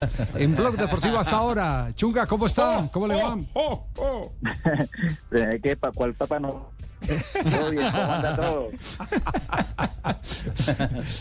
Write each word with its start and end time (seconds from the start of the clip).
En 0.36 0.54
Blog 0.54 0.76
Deportivo 0.76 1.18
hasta 1.18 1.36
ahora. 1.36 1.90
Chunga, 1.94 2.26
¿cómo 2.26 2.46
está? 2.46 2.88
¿Cómo 2.92 3.06
le 3.08 3.16
va? 3.16 3.36
¿Qué, 5.62 5.76
pa, 5.76 5.90
¿Cuál 5.92 6.14
papá 6.14 6.38
no? 6.38 6.70
Todo 7.50 7.70
bien, 7.70 7.90
¿cómo 7.92 8.02
anda 8.12 8.34
todo? 8.36 8.68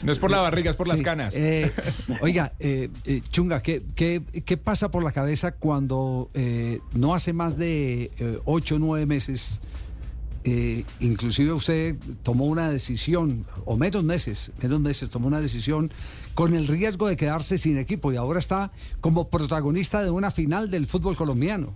No 0.04 0.12
es 0.12 0.18
por 0.20 0.32
la 0.32 0.40
barriga, 0.42 0.72
es 0.72 0.76
por 0.76 0.88
las 0.88 0.98
Sí, 0.98 1.04
canas. 1.04 1.36
eh, 1.36 1.72
oiga, 2.22 2.52
eh, 2.60 2.90
eh, 3.06 3.22
Chunga, 3.30 3.62
¿qué, 3.62 3.84
qué, 3.96 4.24
qué 4.44 4.58
pasa 4.58 4.90
por 4.90 5.04
la 5.04 5.12
cabeza 5.12 5.52
cuando 5.52 6.30
eh, 6.34 6.80
no 6.94 7.14
hace 7.14 7.32
más 7.32 7.58
de 7.58 8.12
eh, 8.18 8.40
ocho 8.46 8.76
o 8.78 8.80
nueve 8.80 9.06
meses, 9.06 9.60
eh, 10.50 10.86
inclusive 11.02 11.52
usted 11.52 11.98
tomó 12.24 12.46
una 12.46 12.70
decisión, 12.70 13.46
o 13.66 13.76
menos 13.76 14.06
meses, 14.06 14.54
menos 14.64 14.80
meses, 14.80 15.10
tomó 15.10 15.28
una 15.28 15.42
decisión 15.42 15.92
con 16.36 16.54
el 16.54 16.68
riesgo 16.68 17.10
de 17.10 17.18
quedarse 17.18 17.58
sin 17.58 17.78
equipo 17.78 18.14
y 18.14 18.16
ahora 18.16 18.40
está 18.40 18.72
como 19.02 19.28
protagonista 19.28 20.02
de 20.02 20.10
una 20.10 20.32
final 20.32 20.72
del 20.72 20.88
fútbol 20.88 21.18
colombiano? 21.18 21.74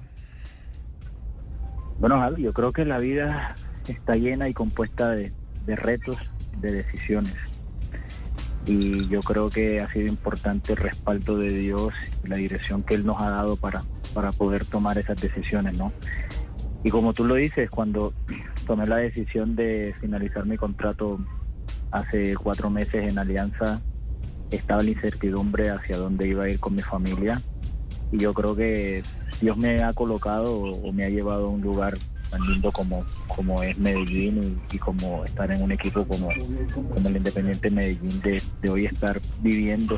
Bueno, 2.00 2.38
yo 2.38 2.54
creo 2.54 2.72
que 2.72 2.86
la 2.86 3.00
vida 3.00 3.56
está 3.90 4.16
llena 4.16 4.48
y 4.48 4.54
compuesta 4.54 5.12
de, 5.12 5.34
de 5.66 5.76
retos, 5.76 6.16
de 6.62 6.72
decisiones. 6.72 7.36
Y 8.68 9.06
yo 9.10 9.20
creo 9.20 9.50
que 9.50 9.82
ha 9.82 9.92
sido 9.92 10.08
importante 10.08 10.72
el 10.72 10.78
respaldo 10.78 11.38
de 11.38 11.50
Dios 11.52 11.94
y 12.24 12.28
la 12.30 12.38
dirección 12.38 12.84
que 12.84 12.94
Él 12.94 13.06
nos 13.06 13.22
ha 13.22 13.32
dado 13.32 13.58
para, 13.58 13.84
para 14.14 14.32
poder 14.32 14.64
tomar 14.64 14.98
esas 14.98 15.20
decisiones, 15.20 15.74
¿no? 15.74 15.92
Y 16.84 16.90
como 16.90 17.14
tú 17.14 17.26
lo 17.26 17.36
dices, 17.36 17.70
cuando 17.70 18.14
tomé 18.66 18.86
la 18.86 18.98
decisión 18.98 19.56
de 19.56 19.94
finalizar 20.00 20.46
mi 20.46 20.58
contrato 20.58 21.20
hace 21.92 22.36
cuatro 22.36 22.70
meses 22.70 23.08
en 23.08 23.20
Alianza, 23.20 23.82
estaba 24.50 24.84
la 24.84 24.92
incertidumbre 24.92 25.70
hacia 25.70 25.98
dónde 25.98 26.28
iba 26.28 26.46
a 26.46 26.50
ir 26.50 26.60
con 26.60 26.76
mi 26.76 26.82
familia. 26.82 27.42
Y 28.12 28.20
yo 28.20 28.34
creo 28.34 28.56
que 28.56 29.04
Dios 29.40 29.58
me 29.58 29.84
ha 29.84 29.94
colocado 29.94 30.62
o, 30.62 30.92
me 30.92 31.06
ha 31.06 31.10
llevado 31.10 31.48
a 31.48 31.50
un 31.50 31.62
lugar 31.62 31.94
tan 32.30 32.42
lindo 32.42 32.72
como, 32.72 33.06
como 33.28 33.62
es 33.64 33.78
Medellín 33.78 34.60
y, 34.72 34.78
como 34.78 35.24
estar 35.26 35.52
en 35.52 35.62
un 35.62 35.72
equipo 35.72 36.06
como, 36.06 36.30
como 36.94 37.10
el 37.10 37.18
Independiente 37.18 37.70
Medellín, 37.70 38.22
de, 38.22 38.42
de 38.62 38.70
hoy 38.70 38.86
estar 38.86 39.20
viviendo 39.42 39.98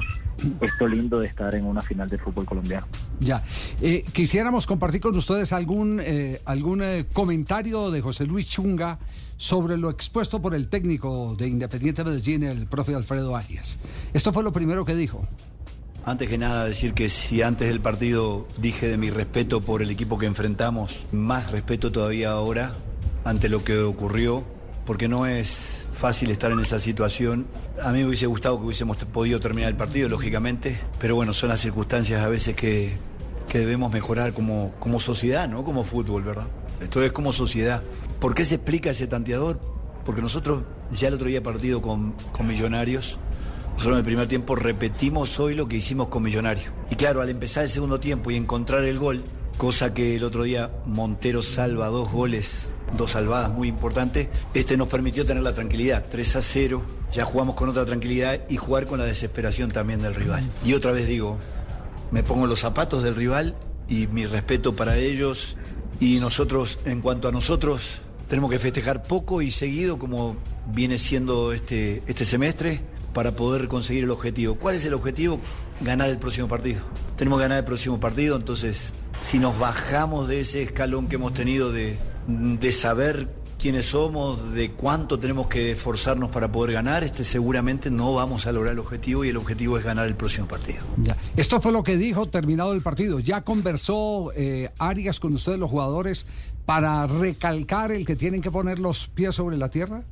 esto 0.61 0.87
lindo 0.87 1.19
de 1.19 1.27
estar 1.27 1.53
en 1.55 1.65
una 1.65 1.81
final 1.81 2.09
de 2.09 2.17
fútbol 2.17 2.45
colombiano. 2.45 2.87
Ya. 3.19 3.43
Eh, 3.81 4.03
quisiéramos 4.13 4.67
compartir 4.67 5.01
con 5.01 5.15
ustedes 5.15 5.53
algún, 5.53 5.99
eh, 6.03 6.41
algún 6.45 6.81
eh, 6.81 7.05
comentario 7.11 7.91
de 7.91 8.01
José 8.01 8.25
Luis 8.25 8.47
Chunga 8.47 8.99
sobre 9.37 9.77
lo 9.77 9.89
expuesto 9.89 10.41
por 10.41 10.55
el 10.55 10.69
técnico 10.69 11.35
de 11.37 11.47
Independiente 11.47 12.03
Medellín, 12.03 12.43
el 12.43 12.67
profe 12.67 12.95
Alfredo 12.95 13.35
Arias. 13.35 13.79
Esto 14.13 14.31
fue 14.31 14.43
lo 14.43 14.51
primero 14.51 14.85
que 14.85 14.95
dijo. 14.95 15.27
Antes 16.05 16.27
que 16.27 16.37
nada 16.37 16.65
decir 16.65 16.93
que 16.93 17.07
si 17.07 17.41
antes 17.41 17.67
del 17.67 17.79
partido 17.79 18.45
dije 18.57 18.89
de 18.89 18.97
mi 18.97 19.09
respeto 19.09 19.61
por 19.61 19.81
el 19.81 19.89
equipo 19.89 20.17
que 20.17 20.25
enfrentamos, 20.25 20.99
más 21.13 21.51
respeto 21.51 21.93
todavía 21.93 22.31
ahora 22.31 22.73
ante 23.23 23.47
lo 23.47 23.63
que 23.63 23.79
ocurrió, 23.79 24.43
porque 24.85 25.07
no 25.07 25.25
es 25.25 25.82
fácil 25.93 26.31
estar 26.31 26.51
en 26.51 26.59
esa 26.59 26.79
situación. 26.79 27.47
A 27.81 27.91
mí 27.91 27.99
me 27.99 28.07
hubiese 28.07 28.25
gustado 28.27 28.59
que 28.59 28.65
hubiésemos 28.65 28.97
podido 29.05 29.39
terminar 29.39 29.69
el 29.69 29.77
partido, 29.77 30.09
lógicamente, 30.09 30.79
pero 30.99 31.15
bueno, 31.15 31.33
son 31.33 31.49
las 31.49 31.61
circunstancias 31.61 32.23
a 32.23 32.29
veces 32.29 32.55
que, 32.55 32.97
que 33.47 33.59
debemos 33.59 33.91
mejorar 33.91 34.33
como, 34.33 34.73
como 34.79 34.99
sociedad, 34.99 35.47
no 35.47 35.63
como 35.63 35.83
fútbol, 35.83 36.23
¿verdad? 36.23 36.47
Esto 36.81 37.01
es 37.01 37.11
como 37.11 37.33
sociedad. 37.33 37.81
¿Por 38.19 38.35
qué 38.35 38.45
se 38.45 38.55
explica 38.55 38.89
ese 38.89 39.07
tanteador? 39.07 39.59
Porque 40.05 40.21
nosotros 40.21 40.63
ya 40.91 41.07
el 41.07 41.13
otro 41.13 41.27
día 41.27 41.41
partido 41.41 41.81
con, 41.81 42.13
con 42.31 42.47
Millonarios, 42.47 43.17
nosotros 43.73 43.95
en 43.95 43.99
el 43.99 44.05
primer 44.05 44.27
tiempo 44.27 44.55
repetimos 44.55 45.39
hoy 45.39 45.55
lo 45.55 45.67
que 45.67 45.77
hicimos 45.77 46.07
con 46.09 46.23
Millonario. 46.23 46.71
Y 46.89 46.95
claro, 46.95 47.21
al 47.21 47.29
empezar 47.29 47.63
el 47.63 47.69
segundo 47.69 47.99
tiempo 47.99 48.31
y 48.31 48.35
encontrar 48.35 48.83
el 48.83 48.99
gol, 48.99 49.23
cosa 49.57 49.93
que 49.93 50.15
el 50.15 50.23
otro 50.23 50.43
día 50.43 50.71
Montero 50.85 51.41
salva 51.41 51.87
dos 51.87 52.11
goles, 52.11 52.69
dos 52.95 53.11
salvadas 53.11 53.51
muy 53.51 53.67
importantes, 53.67 54.29
este 54.53 54.77
nos 54.77 54.87
permitió 54.87 55.25
tener 55.25 55.43
la 55.43 55.53
tranquilidad, 55.53 56.05
3 56.09 56.35
a 56.35 56.41
0, 56.41 56.81
ya 57.13 57.25
jugamos 57.25 57.55
con 57.55 57.69
otra 57.69 57.85
tranquilidad 57.85 58.41
y 58.49 58.57
jugar 58.57 58.85
con 58.85 58.99
la 58.99 59.05
desesperación 59.05 59.71
también 59.71 60.01
del 60.01 60.15
rival. 60.15 60.43
Y 60.65 60.73
otra 60.73 60.91
vez 60.91 61.07
digo, 61.07 61.37
me 62.11 62.23
pongo 62.23 62.47
los 62.47 62.59
zapatos 62.59 63.03
del 63.03 63.15
rival 63.15 63.55
y 63.87 64.07
mi 64.07 64.25
respeto 64.25 64.75
para 64.75 64.97
ellos 64.97 65.55
y 65.99 66.19
nosotros, 66.19 66.79
en 66.85 67.01
cuanto 67.01 67.27
a 67.27 67.31
nosotros, 67.31 68.01
tenemos 68.27 68.49
que 68.49 68.59
festejar 68.59 69.03
poco 69.03 69.41
y 69.41 69.51
seguido 69.51 69.99
como 69.99 70.35
viene 70.67 70.97
siendo 70.97 71.53
este, 71.53 72.01
este 72.07 72.25
semestre 72.25 72.81
para 73.13 73.33
poder 73.33 73.67
conseguir 73.67 74.05
el 74.05 74.11
objetivo. 74.11 74.55
¿Cuál 74.55 74.75
es 74.75 74.85
el 74.85 74.93
objetivo? 74.93 75.39
Ganar 75.81 76.09
el 76.09 76.17
próximo 76.17 76.47
partido. 76.47 76.81
Tenemos 77.15 77.39
que 77.39 77.43
ganar 77.43 77.59
el 77.59 77.65
próximo 77.65 77.99
partido, 77.99 78.35
entonces 78.35 78.93
si 79.21 79.39
nos 79.39 79.57
bajamos 79.57 80.27
de 80.27 80.41
ese 80.41 80.63
escalón 80.63 81.07
que 81.07 81.15
hemos 81.15 81.33
tenido 81.33 81.71
de, 81.71 81.97
de 82.27 82.71
saber 82.71 83.27
quiénes 83.63 83.85
somos, 83.85 84.53
de 84.53 84.71
cuánto 84.71 85.19
tenemos 85.19 85.47
que 85.47 85.71
esforzarnos 85.71 86.29
para 86.31 86.51
poder 86.51 86.73
ganar, 86.73 87.03
este 87.03 87.23
seguramente 87.23 87.89
no 87.89 88.13
vamos 88.13 88.45
a 88.45 88.51
lograr 88.51 88.73
el 88.73 88.79
objetivo 88.79 89.23
y 89.23 89.29
el 89.29 89.37
objetivo 89.37 89.77
es 89.77 89.85
ganar 89.85 90.05
el 90.05 90.15
próximo 90.15 90.47
partido. 90.47 90.83
Ya. 90.97 91.15
Esto 91.37 91.61
fue 91.61 91.71
lo 91.71 91.81
que 91.81 91.95
dijo 91.95 92.25
terminado 92.27 92.73
el 92.73 92.81
partido. 92.81 93.19
¿Ya 93.19 93.41
conversó 93.41 94.31
eh, 94.35 94.69
Arias 94.79 95.21
con 95.21 95.33
ustedes, 95.33 95.59
los 95.59 95.71
jugadores, 95.71 96.27
para 96.65 97.07
recalcar 97.07 97.93
el 97.93 98.05
que 98.05 98.17
tienen 98.17 98.41
que 98.41 98.51
poner 98.51 98.79
los 98.79 99.07
pies 99.07 99.35
sobre 99.35 99.55
la 99.55 99.69
tierra? 99.69 100.03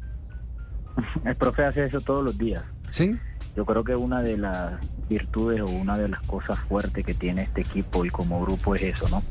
El 1.26 1.36
profe 1.36 1.64
hace 1.64 1.86
eso 1.86 2.00
todos 2.02 2.24
los 2.24 2.38
días. 2.38 2.64
¿Sí? 2.90 3.12
Yo 3.56 3.66
creo 3.66 3.84
que 3.84 3.96
una 3.96 4.22
de 4.22 4.38
las 4.38 4.74
virtudes 5.10 5.62
o 5.62 5.66
una 5.66 5.98
de 5.98 6.08
las 6.08 6.22
cosas 6.22 6.58
fuertes 6.70 7.06
que 7.06 7.14
tiene 7.14 7.44
este 7.44 7.62
equipo 7.62 8.06
y 8.06 8.10
como 8.10 8.42
grupo 8.42 8.76
es 8.76 8.82
eso, 8.82 9.10
¿no? 9.10 9.24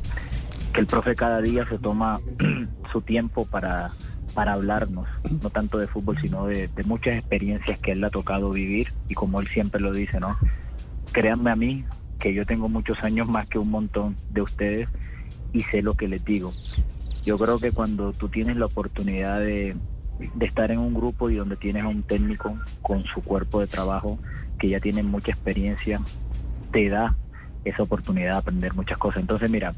Que 0.73 0.79
el 0.79 0.87
profe 0.87 1.15
cada 1.15 1.41
día 1.41 1.67
se 1.67 1.77
toma 1.77 2.19
su 2.91 3.01
tiempo 3.01 3.45
para, 3.45 3.91
para 4.33 4.53
hablarnos, 4.53 5.07
no 5.41 5.49
tanto 5.49 5.77
de 5.77 5.87
fútbol, 5.87 6.17
sino 6.19 6.47
de, 6.47 6.69
muchas 6.85 7.15
experiencias 7.17 7.79
que 7.79 7.91
él 7.91 8.03
ha 8.03 8.09
tocado 8.09 8.51
vivir 8.51 8.91
y 9.07 9.13
como 9.13 9.41
él 9.41 9.47
siempre 9.47 9.81
lo 9.81 9.91
dice, 9.91 10.19
¿no? 10.19 10.37
Créanme 11.11 11.51
a 11.51 11.55
mí 11.55 11.85
que 12.19 12.33
yo 12.33 12.45
tengo 12.45 12.69
muchos 12.69 13.03
años 13.03 13.27
más 13.27 13.47
que 13.47 13.59
un 13.59 13.69
montón 13.69 14.15
de 14.29 14.41
ustedes 14.41 14.89
y 15.51 15.63
sé 15.63 15.81
lo 15.81 15.95
que 15.95 16.07
les 16.07 16.23
digo. 16.23 16.51
Yo 17.23 17.37
creo 17.37 17.59
que 17.59 17.71
cuando 17.71 18.13
tú 18.13 18.29
tienes 18.29 18.57
la 18.57 18.65
oportunidad 18.65 19.39
de, 19.39 19.75
de 20.33 20.45
estar 20.45 20.71
en 20.71 20.79
un 20.79 20.93
grupo 20.93 21.29
y 21.29 21.35
donde 21.35 21.57
tienes 21.57 21.83
a 21.83 21.87
un 21.87 22.03
técnico 22.03 22.57
con 22.81 23.03
su 23.05 23.21
cuerpo 23.21 23.59
de 23.59 23.67
trabajo 23.67 24.19
que 24.57 24.69
ya 24.69 24.79
tiene 24.79 25.03
mucha 25.03 25.31
experiencia, 25.31 25.99
te 26.71 26.89
da 26.89 27.15
esa 27.65 27.83
oportunidad 27.83 28.33
de 28.33 28.37
aprender 28.37 28.73
muchas 28.73 28.97
cosas. 28.97 29.21
Entonces, 29.21 29.49
mira, 29.49 29.73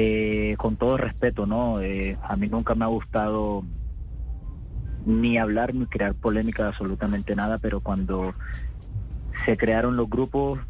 eh, 0.00 0.54
con 0.58 0.76
todo 0.76 0.96
respeto, 0.96 1.44
¿no? 1.44 1.80
Eh, 1.80 2.16
a 2.22 2.36
mí 2.36 2.46
nunca 2.46 2.76
me 2.76 2.84
ha 2.84 2.88
gustado 2.88 3.64
ni 5.04 5.38
hablar 5.38 5.74
ni 5.74 5.86
crear 5.86 6.14
polémica 6.14 6.62
de 6.62 6.68
absolutamente 6.68 7.34
nada, 7.34 7.58
pero 7.58 7.80
cuando 7.80 8.32
se 9.44 9.56
crearon 9.56 9.96
los 9.96 10.08
grupos 10.08 10.60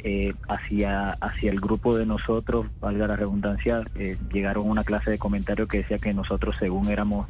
eh, 0.00 0.34
hacia, 0.48 1.12
hacia 1.12 1.50
el 1.50 1.60
grupo 1.60 1.96
de 1.96 2.04
nosotros, 2.04 2.66
valga 2.78 3.06
la 3.06 3.16
redundancia, 3.16 3.84
eh, 3.94 4.18
llegaron 4.30 4.68
una 4.68 4.84
clase 4.84 5.12
de 5.12 5.18
comentarios 5.18 5.66
que 5.66 5.78
decía 5.78 5.98
que 5.98 6.12
nosotros 6.12 6.56
según 6.58 6.90
éramos 6.90 7.26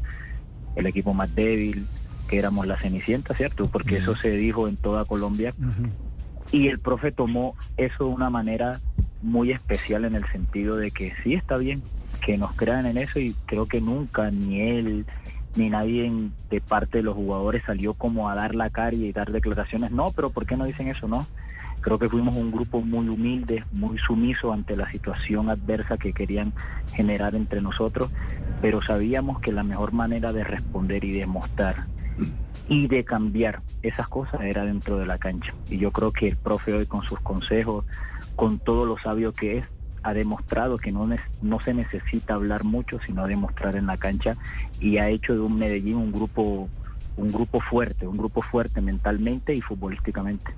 el 0.75 0.87
equipo 0.87 1.15
más 1.15 1.33
débil, 1.37 1.87
que 2.27 2.37
éramos 2.37 2.67
la 2.67 2.79
cenicienta, 2.79 3.33
¿cierto? 3.35 3.69
Porque 3.69 3.99
eso 3.99 4.17
se 4.17 4.33
dijo 4.33 4.67
en 4.67 4.77
toda 4.77 5.05
Colombia. 5.05 5.55
Y 6.51 6.67
el 6.67 6.81
profe 6.81 7.13
tomó 7.13 7.55
eso 7.77 8.09
de 8.09 8.11
una 8.11 8.29
manera 8.29 8.81
muy 9.25 9.51
especial 9.53 10.05
en 10.05 10.15
el 10.15 10.27
sentido 10.27 10.77
de 10.77 10.91
que 10.91 11.15
sí 11.23 11.35
está 11.35 11.57
bien 11.57 11.83
que 12.25 12.39
nos 12.39 12.53
crean 12.53 12.87
en 12.87 12.97
eso 12.97 13.19
y 13.19 13.35
creo 13.47 13.67
que 13.67 13.81
nunca 13.81 14.31
ni 14.31 14.61
él 14.61 15.05
ni 15.57 15.71
nadie 15.71 16.11
de 16.51 16.61
parte 16.61 16.99
de 16.99 17.05
los 17.05 17.15
jugadores 17.15 17.63
salió 17.65 17.95
como 17.95 18.29
a 18.29 18.35
dar 18.35 18.55
la 18.55 18.71
cara 18.71 18.97
y 18.97 19.13
dar 19.13 19.31
declaraciones. 19.31 19.93
No, 19.93 20.11
pero 20.11 20.31
¿por 20.31 20.47
qué 20.47 20.57
no 20.57 20.65
dicen 20.65 20.89
eso? 20.89 21.07
No. 21.07 21.27
Creo 21.81 21.99
que 21.99 22.09
fuimos 22.09 22.37
un 22.37 22.51
grupo 22.51 22.81
muy 22.81 23.09
humilde, 23.09 23.63
muy 23.73 23.99
sumiso 23.99 24.53
ante 24.53 24.75
la 24.75 24.91
situación 24.91 25.51
adversa 25.51 25.99
que 25.99 26.13
querían 26.13 26.53
generar 26.95 27.35
entre 27.35 27.61
nosotros, 27.61 28.11
pero 28.63 28.83
sabíamos 28.83 29.39
que 29.41 29.53
la 29.53 29.63
mejor 29.63 29.93
manera 29.93 30.33
de 30.33 30.45
responder 30.45 31.05
y 31.05 31.13
demostrar 31.13 31.87
y 32.69 32.87
de 32.87 33.05
cambiar 33.05 33.61
esas 33.83 34.09
cosas 34.09 34.41
era 34.41 34.65
dentro 34.65 34.97
de 34.97 35.07
la 35.07 35.19
cancha. 35.19 35.53
Y 35.69 35.77
yo 35.77 35.91
creo 35.91 36.11
que 36.11 36.29
el 36.29 36.37
profe 36.37 36.73
hoy 36.73 36.87
con 36.87 37.03
sus 37.03 37.21
consejos, 37.21 37.85
con 38.37 38.59
todo 38.59 38.87
lo 38.87 38.99
sabio 38.99 39.33
que 39.33 39.59
es, 39.59 39.69
ha 40.03 40.13
demostrado 40.13 40.77
que 40.77 40.93
no, 40.93 41.09
no 41.43 41.61
se 41.61 41.75
necesita 41.75 42.35
hablar 42.35 42.65
mucho, 42.65 42.99
sino 43.07 43.27
demostrar 43.27 43.75
en 43.77 43.87
la 43.87 43.97
cancha 43.97 44.37
y 44.79 44.99
ha 44.99 45.09
hecho 45.09 45.33
de 45.33 45.41
un 45.41 45.59
Medellín 45.59 45.97
un 45.97 46.13
grupo 46.13 46.69
un 47.17 47.31
grupo 47.31 47.61
fuerte, 47.61 48.07
un 48.07 48.17
grupo 48.17 48.43
fuerte 48.43 48.81
mentalmente 48.81 49.55
y 49.55 49.61
futbolísticamente. 49.61 50.53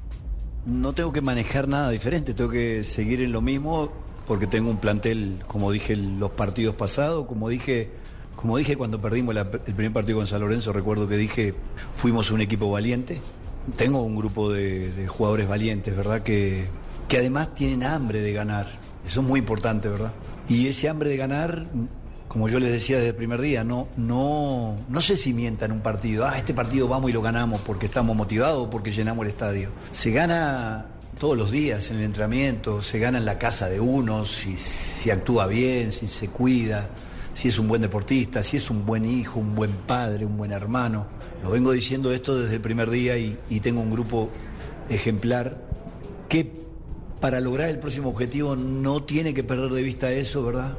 No 0.64 0.93
tengo 0.93 1.12
que 1.12 1.20
manejar 1.20 1.69
nada 1.69 1.90
diferente, 1.90 2.34
tengo 2.34 2.50
que 2.50 2.82
seguir 2.82 3.23
en 3.23 3.32
lo 3.32 3.40
mismo 3.40 3.93
porque 4.26 4.46
tengo 4.46 4.70
un 4.70 4.78
plantel, 4.78 5.38
como 5.46 5.70
dije 5.70 5.94
los 5.96 6.31
partidos 6.32 6.75
pasados, 6.75 7.26
como 7.26 7.49
dije, 7.49 7.90
como 8.34 8.56
dije 8.56 8.76
cuando 8.76 9.00
perdimos 9.00 9.37
el 9.37 9.75
primer 9.75 9.93
partido 9.93 10.19
con 10.19 10.26
San 10.26 10.40
Lorenzo, 10.40 10.73
recuerdo 10.73 11.06
que 11.06 11.17
dije, 11.17 11.55
fuimos 11.94 12.31
un 12.31 12.40
equipo 12.40 12.70
valiente. 12.70 13.20
Tengo 13.76 14.00
un 14.02 14.17
grupo 14.17 14.50
de, 14.50 14.93
de 14.93 15.08
jugadores 15.08 15.49
valientes, 15.49 15.96
¿verdad? 15.96 16.23
Que, 16.23 16.67
que 17.08 17.19
además 17.19 17.55
tienen 17.55 17.85
hambre 17.85 18.20
de 18.20 18.32
ganar. 18.32 18.67
Eso 19.06 19.20
es 19.20 19.26
muy 19.26 19.41
importante, 19.41 19.88
¿verdad? 19.88 20.12
Y 20.49 20.67
ese 20.69 20.88
hambre 20.88 21.11
de 21.11 21.17
ganar, 21.17 21.67
como 22.29 22.49
yo 22.49 22.58
les 22.58 22.73
decía 22.73 22.97
desde 22.97 23.11
el 23.11 23.14
primer 23.14 23.41
día, 23.41 23.64
no, 23.64 23.88
no, 23.97 24.76
no 24.88 25.00
se 25.00 25.17
cimienta 25.17 25.64
en 25.64 25.73
un 25.73 25.81
partido. 25.81 26.26
Ah, 26.26 26.37
este 26.37 26.55
partido 26.55 26.88
vamos 26.88 27.11
y 27.11 27.12
lo 27.12 27.23
ganamos 27.23 27.61
porque 27.61 27.87
estamos 27.87 28.17
motivados 28.17 28.69
porque 28.70 28.93
llenamos 28.93 29.25
el 29.25 29.31
estadio. 29.31 29.70
Se 29.93 30.11
gana 30.11 30.87
todos 31.19 31.37
los 31.37 31.50
días 31.50 31.91
en 31.91 31.99
el 31.99 32.05
entrenamiento, 32.05 32.82
se 32.82 32.99
gana 32.99 33.19
en 33.19 33.25
la 33.25 33.38
casa 33.38 33.69
de 33.69 33.81
uno, 33.81 34.25
si, 34.25 34.56
si 34.56 35.11
actúa 35.11 35.47
bien, 35.47 35.93
si 35.93 36.06
se 36.06 36.29
cuida, 36.29 36.91
si 37.32 37.49
es 37.49 37.59
un 37.59 37.69
buen 37.69 37.82
deportista, 37.82 38.43
si 38.43 38.56
es 38.56 38.70
un 38.70 38.85
buen 38.85 39.05
hijo, 39.05 39.41
un 39.41 39.55
buen 39.55 39.73
padre, 39.73 40.26
un 40.26 40.37
buen 40.37 40.52
hermano. 40.52 41.06
Lo 41.43 41.50
vengo 41.50 41.73
diciendo 41.73 42.12
esto 42.12 42.38
desde 42.38 42.56
el 42.56 42.61
primer 42.61 42.91
día 42.91 43.17
y, 43.17 43.38
y 43.49 43.61
tengo 43.61 43.81
un 43.81 43.91
grupo 43.91 44.31
ejemplar 44.88 45.56
que 46.29 46.65
para 47.20 47.40
lograr 47.40 47.68
el 47.68 47.78
próximo 47.78 48.10
objetivo 48.10 48.56
no 48.56 49.02
tiene 49.02 49.34
que 49.34 49.42
perder 49.42 49.70
de 49.70 49.82
vista 49.82 50.10
eso, 50.10 50.44
¿verdad? 50.44 50.76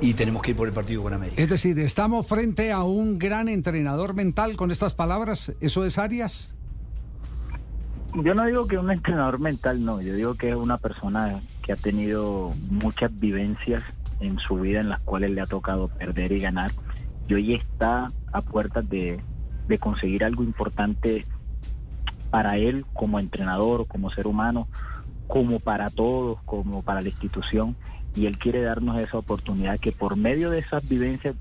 Y 0.00 0.14
tenemos 0.14 0.42
que 0.42 0.52
ir 0.52 0.56
por 0.56 0.68
el 0.68 0.74
partido 0.74 1.02
con 1.02 1.12
América. 1.12 1.40
Es 1.42 1.48
decir, 1.48 1.78
estamos 1.78 2.26
frente 2.26 2.72
a 2.72 2.82
un 2.84 3.18
gran 3.18 3.48
entrenador 3.48 4.14
mental 4.14 4.56
con 4.56 4.70
estas 4.70 4.94
palabras. 4.94 5.52
¿Eso 5.60 5.84
es 5.84 5.98
Arias? 5.98 6.54
Yo 8.14 8.34
no 8.34 8.44
digo 8.46 8.66
que 8.66 8.78
un 8.78 8.90
entrenador 8.90 9.38
mental, 9.38 9.84
no. 9.84 10.00
Yo 10.00 10.14
digo 10.14 10.34
que 10.34 10.50
es 10.50 10.56
una 10.56 10.78
persona 10.78 11.40
que 11.62 11.72
ha 11.72 11.76
tenido 11.76 12.52
muchas 12.70 13.14
vivencias 13.20 13.82
en 14.20 14.38
su 14.38 14.56
vida 14.56 14.80
en 14.80 14.88
las 14.88 15.00
cuales 15.00 15.30
le 15.30 15.40
ha 15.40 15.46
tocado 15.46 15.88
perder 15.88 16.32
y 16.32 16.40
ganar. 16.40 16.70
Y 17.28 17.34
hoy 17.34 17.54
está 17.54 18.08
a 18.32 18.42
puertas 18.42 18.88
de, 18.88 19.20
de 19.68 19.78
conseguir 19.78 20.24
algo 20.24 20.42
importante 20.42 21.26
para 22.30 22.56
él 22.56 22.84
como 22.94 23.18
entrenador, 23.18 23.86
como 23.86 24.10
ser 24.10 24.26
humano, 24.26 24.66
como 25.30 25.60
para 25.60 25.88
todos, 25.88 26.38
como 26.44 26.82
para 26.82 27.00
la 27.00 27.08
institución. 27.08 27.76
Y 28.14 28.26
él 28.26 28.36
quiere 28.38 28.60
darnos 28.60 29.00
esa 29.00 29.18
oportunidad 29.18 29.78
que 29.78 29.92
por 29.92 30.16
medio 30.16 30.50
de 30.50 30.58
esas 30.58 30.86
vivencias, 30.88 31.36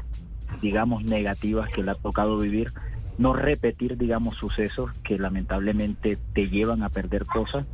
digamos, 0.61 1.03
negativas 1.03 1.69
que 1.69 1.83
le 1.83 1.91
ha 1.91 1.95
tocado 1.95 2.37
vivir, 2.37 2.71
no 3.17 3.33
repetir, 3.33 3.97
digamos, 3.97 4.37
sucesos 4.37 4.91
que 5.03 5.17
lamentablemente 5.17 6.17
te 6.33 6.47
llevan 6.47 6.83
a 6.83 6.89
perder 6.89 7.25
cosas. 7.25 7.65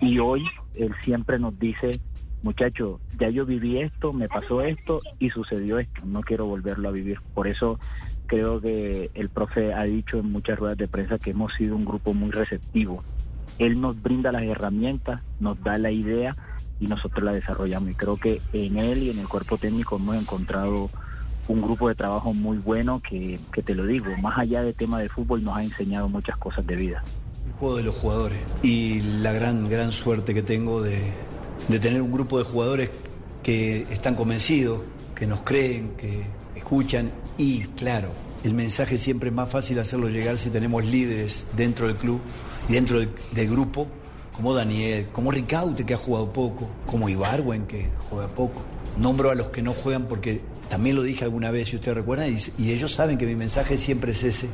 Y 0.00 0.18
hoy 0.18 0.44
él 0.74 0.94
siempre 1.02 1.38
nos 1.38 1.58
dice, 1.58 2.00
muchachos, 2.42 3.00
ya 3.18 3.30
yo 3.30 3.46
viví 3.46 3.78
esto, 3.78 4.12
me 4.12 4.28
pasó 4.28 4.60
esto 4.60 4.98
y 5.18 5.30
sucedió 5.30 5.78
esto, 5.78 6.02
no 6.04 6.20
quiero 6.20 6.46
volverlo 6.46 6.90
a 6.90 6.92
vivir. 6.92 7.20
Por 7.34 7.48
eso 7.48 7.78
creo 8.26 8.60
que 8.60 9.10
el 9.14 9.30
profe 9.30 9.72
ha 9.72 9.84
dicho 9.84 10.18
en 10.18 10.30
muchas 10.30 10.58
ruedas 10.58 10.78
de 10.78 10.88
prensa 10.88 11.18
que 11.18 11.30
hemos 11.30 11.52
sido 11.54 11.76
un 11.76 11.84
grupo 11.84 12.12
muy 12.12 12.30
receptivo. 12.30 13.02
Él 13.58 13.80
nos 13.80 14.00
brinda 14.00 14.32
las 14.32 14.42
herramientas, 14.42 15.20
nos 15.40 15.62
da 15.62 15.78
la 15.78 15.90
idea 15.90 16.36
y 16.80 16.86
nosotros 16.86 17.24
la 17.24 17.32
desarrollamos. 17.32 17.90
Y 17.90 17.94
creo 17.94 18.16
que 18.16 18.40
en 18.52 18.76
él 18.76 19.02
y 19.04 19.10
en 19.10 19.18
el 19.18 19.28
cuerpo 19.28 19.58
técnico 19.58 19.96
hemos 19.96 20.16
encontrado 20.16 20.90
un 21.48 21.60
grupo 21.60 21.88
de 21.88 21.94
trabajo 21.94 22.32
muy 22.32 22.58
bueno 22.58 23.00
que, 23.00 23.38
que 23.52 23.62
te 23.62 23.74
lo 23.74 23.86
digo, 23.86 24.06
más 24.20 24.38
allá 24.38 24.62
del 24.62 24.74
tema 24.74 25.00
de 25.00 25.08
fútbol 25.08 25.42
nos 25.42 25.56
ha 25.56 25.64
enseñado 25.64 26.08
muchas 26.08 26.36
cosas 26.36 26.66
de 26.66 26.76
vida. 26.76 27.02
El 27.46 27.52
juego 27.54 27.76
de 27.76 27.82
los 27.82 27.94
jugadores 27.96 28.38
y 28.62 29.00
la 29.00 29.32
gran, 29.32 29.68
gran 29.68 29.92
suerte 29.92 30.34
que 30.34 30.42
tengo 30.42 30.82
de, 30.82 30.98
de 31.68 31.80
tener 31.80 32.02
un 32.02 32.12
grupo 32.12 32.38
de 32.38 32.44
jugadores 32.44 32.90
que 33.42 33.86
están 33.90 34.14
convencidos, 34.14 34.82
que 35.14 35.26
nos 35.26 35.42
creen, 35.42 35.94
que 35.96 36.22
escuchan 36.54 37.10
y, 37.38 37.64
claro, 37.76 38.12
el 38.44 38.54
mensaje 38.54 38.98
siempre 38.98 39.30
es 39.30 39.34
más 39.34 39.48
fácil 39.48 39.78
hacerlo 39.78 40.08
llegar 40.08 40.38
si 40.38 40.50
tenemos 40.50 40.84
líderes 40.84 41.46
dentro 41.56 41.86
del 41.86 41.96
club 41.96 42.20
dentro 42.68 42.98
del, 42.98 43.10
del 43.32 43.48
grupo, 43.48 43.86
como 44.34 44.54
Daniel, 44.54 45.08
como 45.12 45.30
Ricaute, 45.30 45.84
que 45.84 45.94
ha 45.94 45.98
jugado 45.98 46.32
poco, 46.32 46.68
como 46.86 47.08
Ibarwen, 47.08 47.66
que 47.66 47.90
juega 48.08 48.28
poco. 48.28 48.62
Nombro 48.96 49.30
a 49.30 49.34
los 49.34 49.48
que 49.48 49.62
no 49.62 49.72
juegan 49.72 50.04
porque 50.04 50.40
también 50.68 50.96
lo 50.96 51.02
dije 51.02 51.24
alguna 51.24 51.50
vez, 51.50 51.68
si 51.68 51.76
ustedes 51.76 51.96
recuerdan, 51.96 52.34
y, 52.34 52.62
y 52.62 52.72
ellos 52.72 52.92
saben 52.92 53.18
que 53.18 53.26
mi 53.26 53.34
mensaje 53.34 53.76
siempre 53.76 54.12
es 54.12 54.22
ese. 54.22 54.48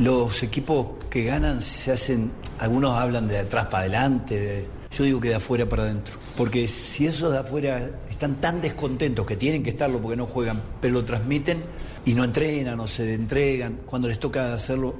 Los 0.00 0.42
equipos 0.42 0.90
que 1.08 1.22
ganan 1.24 1.62
se 1.62 1.92
hacen, 1.92 2.32
algunos 2.58 2.96
hablan 2.96 3.28
de 3.28 3.38
atrás 3.38 3.66
para 3.66 3.80
adelante, 3.80 4.40
de, 4.40 4.66
yo 4.90 5.04
digo 5.04 5.20
que 5.20 5.28
de 5.28 5.36
afuera 5.36 5.68
para 5.68 5.84
adentro. 5.84 6.14
Porque 6.36 6.66
si 6.66 7.06
esos 7.06 7.32
de 7.32 7.38
afuera 7.38 7.90
están 8.10 8.36
tan 8.36 8.60
descontentos 8.60 9.24
que 9.26 9.36
tienen 9.36 9.62
que 9.62 9.70
estarlo 9.70 10.00
porque 10.00 10.16
no 10.16 10.26
juegan, 10.26 10.60
pero 10.80 10.94
lo 10.94 11.04
transmiten 11.04 11.62
y 12.04 12.14
no 12.14 12.24
entrenan 12.24 12.80
o 12.80 12.86
se 12.86 13.14
entregan, 13.14 13.80
cuando 13.86 14.08
les 14.08 14.18
toca 14.18 14.54
hacerlo, 14.54 14.94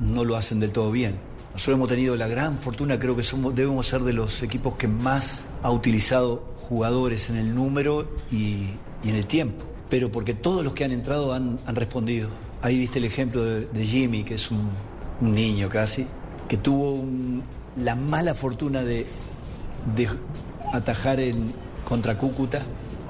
no 0.00 0.24
lo 0.24 0.36
hacen 0.36 0.60
del 0.60 0.72
todo 0.72 0.90
bien. 0.90 1.18
Nosotros 1.54 1.76
hemos 1.76 1.88
tenido 1.88 2.16
la 2.16 2.26
gran 2.26 2.58
fortuna, 2.58 2.98
creo 2.98 3.14
que 3.14 3.22
somos, 3.22 3.54
debemos 3.54 3.86
ser 3.86 4.00
de 4.00 4.12
los 4.12 4.42
equipos 4.42 4.74
que 4.74 4.88
más 4.88 5.44
ha 5.62 5.70
utilizado 5.70 6.42
jugadores 6.68 7.30
en 7.30 7.36
el 7.36 7.54
número 7.54 8.08
y, 8.32 8.70
en 9.04 9.14
el 9.14 9.26
tiempo. 9.26 9.64
Pero 9.88 10.10
porque 10.10 10.34
todos 10.34 10.64
los 10.64 10.74
que 10.74 10.84
han 10.84 10.90
entrado 10.90 11.32
han, 11.32 11.60
respondido. 11.66 12.28
Ahí 12.60 12.76
diste 12.76 12.98
el 12.98 13.04
ejemplo 13.04 13.44
de, 13.44 13.86
Jimmy, 13.86 14.24
que 14.24 14.34
es 14.34 14.50
un, 14.50 14.68
niño 15.20 15.68
casi, 15.68 16.06
que 16.48 16.56
tuvo 16.56 17.04
la 17.80 17.94
mala 17.94 18.34
fortuna 18.34 18.82
de, 18.82 19.06
atajar 20.72 21.20
en, 21.20 21.52
contra 21.84 22.18
Cúcuta 22.18 22.62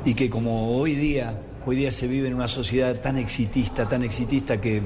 y 0.05 0.13
que 0.13 0.29
como 0.29 0.77
hoy 0.77 0.95
día, 0.95 1.41
hoy 1.65 1.77
día 1.77 1.91
se 1.91 2.07
vive 2.07 2.29
en 2.29 2.35
una 2.35 2.49
sociedad 2.49 3.01
tan 3.01 3.17
exitista, 3.17 3.89
tan 3.89 4.03
exitista 4.03 4.61
que 4.61 4.83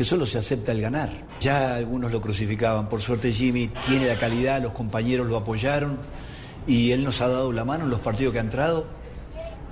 solo 0.00 0.24
se 0.24 0.38
acepta 0.38 0.72
el 0.72 0.80
ganar. 0.80 1.31
Ya 1.42 1.74
algunos 1.74 2.12
lo 2.12 2.20
crucificaban, 2.20 2.88
por 2.88 3.00
suerte 3.00 3.32
Jimmy 3.32 3.68
tiene 3.84 4.06
la 4.06 4.16
calidad, 4.16 4.62
los 4.62 4.72
compañeros 4.72 5.26
lo 5.26 5.36
apoyaron 5.36 5.98
y 6.68 6.92
él 6.92 7.02
nos 7.02 7.20
ha 7.20 7.26
dado 7.26 7.52
la 7.52 7.64
mano 7.64 7.82
en 7.82 7.90
los 7.90 7.98
partidos 7.98 8.32
que 8.32 8.38
ha 8.38 8.42
entrado. 8.42 8.86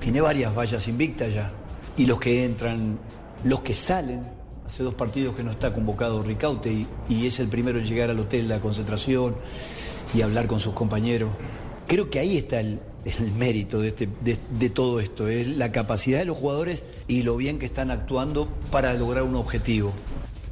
Tiene 0.00 0.20
varias 0.20 0.52
vallas 0.52 0.88
invictas 0.88 1.32
ya. 1.32 1.52
Y 1.96 2.06
los 2.06 2.18
que 2.18 2.44
entran, 2.44 2.98
los 3.44 3.60
que 3.60 3.72
salen, 3.72 4.22
hace 4.66 4.82
dos 4.82 4.94
partidos 4.94 5.36
que 5.36 5.44
no 5.44 5.52
está 5.52 5.72
convocado 5.72 6.24
Ricaute 6.24 6.86
y, 7.08 7.26
es 7.26 7.38
el 7.38 7.46
primero 7.46 7.78
en 7.78 7.84
llegar 7.84 8.10
al 8.10 8.18
hotel, 8.18 8.48
la 8.48 8.58
concentración 8.58 9.36
y 10.12 10.22
hablar 10.22 10.48
con 10.48 10.58
sus 10.58 10.74
compañeros. 10.74 11.30
Creo 11.86 12.10
que 12.10 12.18
ahí 12.18 12.36
está 12.36 12.58
el, 12.58 12.80
el 13.04 13.30
mérito 13.32 13.80
de, 13.80 13.88
este, 13.88 14.08
de, 14.24 14.70
todo 14.70 14.98
esto, 14.98 15.28
es 15.28 15.46
la 15.46 15.70
capacidad 15.70 16.18
de 16.18 16.24
los 16.24 16.36
jugadores 16.36 16.84
y 17.06 17.22
lo 17.22 17.36
bien 17.36 17.60
que 17.60 17.66
están 17.66 17.92
actuando 17.92 18.48
para 18.72 18.92
lograr 18.94 19.22
un 19.22 19.36
objetivo. 19.36 19.92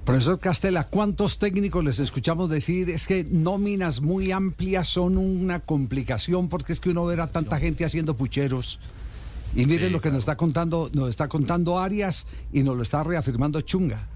Profesor 0.08 0.38
Castela, 0.38 0.84
¿cuántos 0.84 1.36
técnicos 1.36 1.84
les 1.84 1.98
escuchamos 1.98 2.48
decir 2.48 2.88
es 2.88 3.06
que 3.06 3.24
nóminas 3.24 4.00
muy 4.00 4.32
amplias 4.32 4.88
son 4.88 5.18
una 5.18 5.60
complicación 5.60 6.48
porque 6.48 6.72
es 6.72 6.80
que 6.80 6.88
uno 6.88 7.04
verá 7.04 7.26
tanta 7.26 7.60
gente 7.60 7.84
haciendo 7.84 8.16
pucheros? 8.16 8.80
Y 9.54 9.66
miren 9.66 9.88
sí, 9.88 9.92
lo 9.92 9.98
que 9.98 10.04
claro. 10.04 10.14
nos 10.14 10.22
está 10.22 10.38
contando, 10.38 10.88
nos 10.94 11.10
está 11.10 11.28
contando 11.28 11.78
Arias 11.78 12.26
y 12.54 12.62
nos 12.62 12.74
lo 12.74 12.84
está 12.84 13.04
reafirmando 13.04 13.60
Chunga 13.60 14.08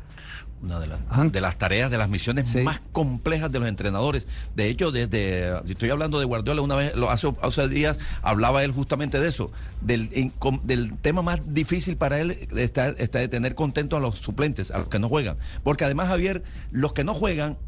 una 0.63 0.79
de, 0.79 0.87
la, 0.87 0.99
de, 0.99 1.41
las 1.41 1.59
tareas, 1.59 1.91
de 1.91 1.99
las 1.99 2.09
misiones 2.09 2.49
sí. 2.49 2.61
más 2.63 2.81
complejas 2.93 3.51
de 3.51 3.59
los 3.59 3.69
entrenadores. 3.69 4.27
De 4.55 4.69
hecho, 4.69 4.93
desde, 4.93 5.61
estoy 5.69 5.91
hablando 5.91 6.19
de 6.19 6.25
Guardiola, 6.25 6.63
una 6.63 6.77
vez, 6.77 6.93
hace, 7.09 7.33
hace 7.43 7.69
días, 7.69 7.99
hablaba 8.23 8.63
él 8.63 8.73
justamente 8.73 9.19
de 9.19 9.29
eso, 9.29 9.51
del, 9.81 10.33
del 10.63 10.97
tema 10.99 11.23
más 11.23 11.41
difícil 11.53 11.97
para 11.97 12.21
él 12.21 12.49
está, 12.57 12.89
está 12.91 13.19
de 13.19 13.29
tener 13.29 13.55
contentos 13.55 13.97
a 13.97 14.01
los 14.01 14.19
suplentes, 14.19 14.71
a 14.71 14.79
los 14.79 14.89
que 14.89 14.99
no 14.99 15.09
juegan. 15.09 15.37
Porque 15.65 15.85
además, 15.85 16.09
Javier, 16.09 16.43
los 16.71 16.93
que 16.93 17.05
no 17.05 17.15
juegan 17.15 17.59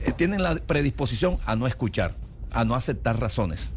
eh, 0.00 0.12
tienen 0.12 0.42
la 0.42 0.54
predisposición 0.54 1.38
a 1.44 1.56
no 1.56 1.66
escuchar, 1.66 2.14
a 2.52 2.64
no 2.64 2.74
aceptar 2.74 3.20
razones. 3.20 3.72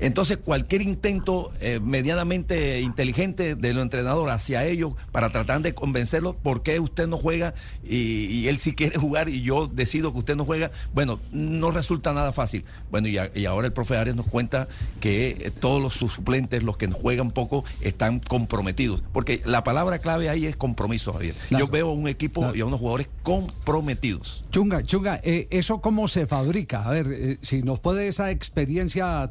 Entonces, 0.00 0.38
cualquier 0.38 0.82
intento 0.82 1.52
eh, 1.60 1.80
medianamente 1.82 2.80
inteligente 2.80 3.54
del 3.54 3.78
entrenador 3.78 4.30
hacia 4.30 4.64
ellos 4.64 4.94
para 5.10 5.30
tratar 5.30 5.60
de 5.60 5.74
convencerlos 5.74 6.36
por 6.36 6.62
qué 6.62 6.80
usted 6.80 7.06
no 7.06 7.18
juega 7.18 7.54
y, 7.84 8.26
y, 8.26 8.48
él 8.48 8.58
sí 8.58 8.74
quiere 8.74 8.98
jugar 8.98 9.28
y 9.28 9.42
yo 9.42 9.66
decido 9.66 10.12
que 10.12 10.18
usted 10.18 10.36
no 10.36 10.44
juega, 10.44 10.70
bueno, 10.94 11.20
no 11.32 11.70
resulta 11.70 12.12
nada 12.12 12.32
fácil. 12.32 12.64
Bueno, 12.90 13.08
y, 13.08 13.18
a, 13.18 13.30
y 13.34 13.44
ahora 13.44 13.66
el 13.66 13.72
profe 13.72 13.96
Arias 13.96 14.16
nos 14.16 14.26
cuenta 14.26 14.68
que 15.00 15.30
eh, 15.30 15.50
todos 15.50 15.82
los 15.82 15.94
suplentes, 15.94 16.62
los 16.62 16.76
que 16.76 16.86
juegan 16.88 17.30
poco, 17.30 17.64
están 17.80 18.20
comprometidos. 18.20 19.02
Porque 19.12 19.42
la 19.44 19.64
palabra 19.64 19.98
clave 19.98 20.28
ahí 20.28 20.46
es 20.46 20.56
compromiso, 20.56 21.12
Javier. 21.12 21.34
Claro. 21.48 21.66
Yo 21.66 21.70
veo 21.70 21.90
un 21.90 22.08
equipo 22.08 22.40
claro. 22.40 22.56
y 22.56 22.60
a 22.60 22.66
unos 22.66 22.80
jugadores 22.80 23.08
comprometidos. 23.22 24.44
Chunga, 24.50 24.82
Chunga, 24.82 25.20
eh, 25.22 25.48
¿eso 25.50 25.80
cómo 25.80 26.08
se 26.08 26.26
fabrica? 26.26 26.84
A 26.84 26.90
ver, 26.90 27.06
eh, 27.10 27.38
si 27.40 27.62
nos 27.62 27.80
puede 27.80 28.08
esa 28.08 28.30
experiencia 28.30 29.28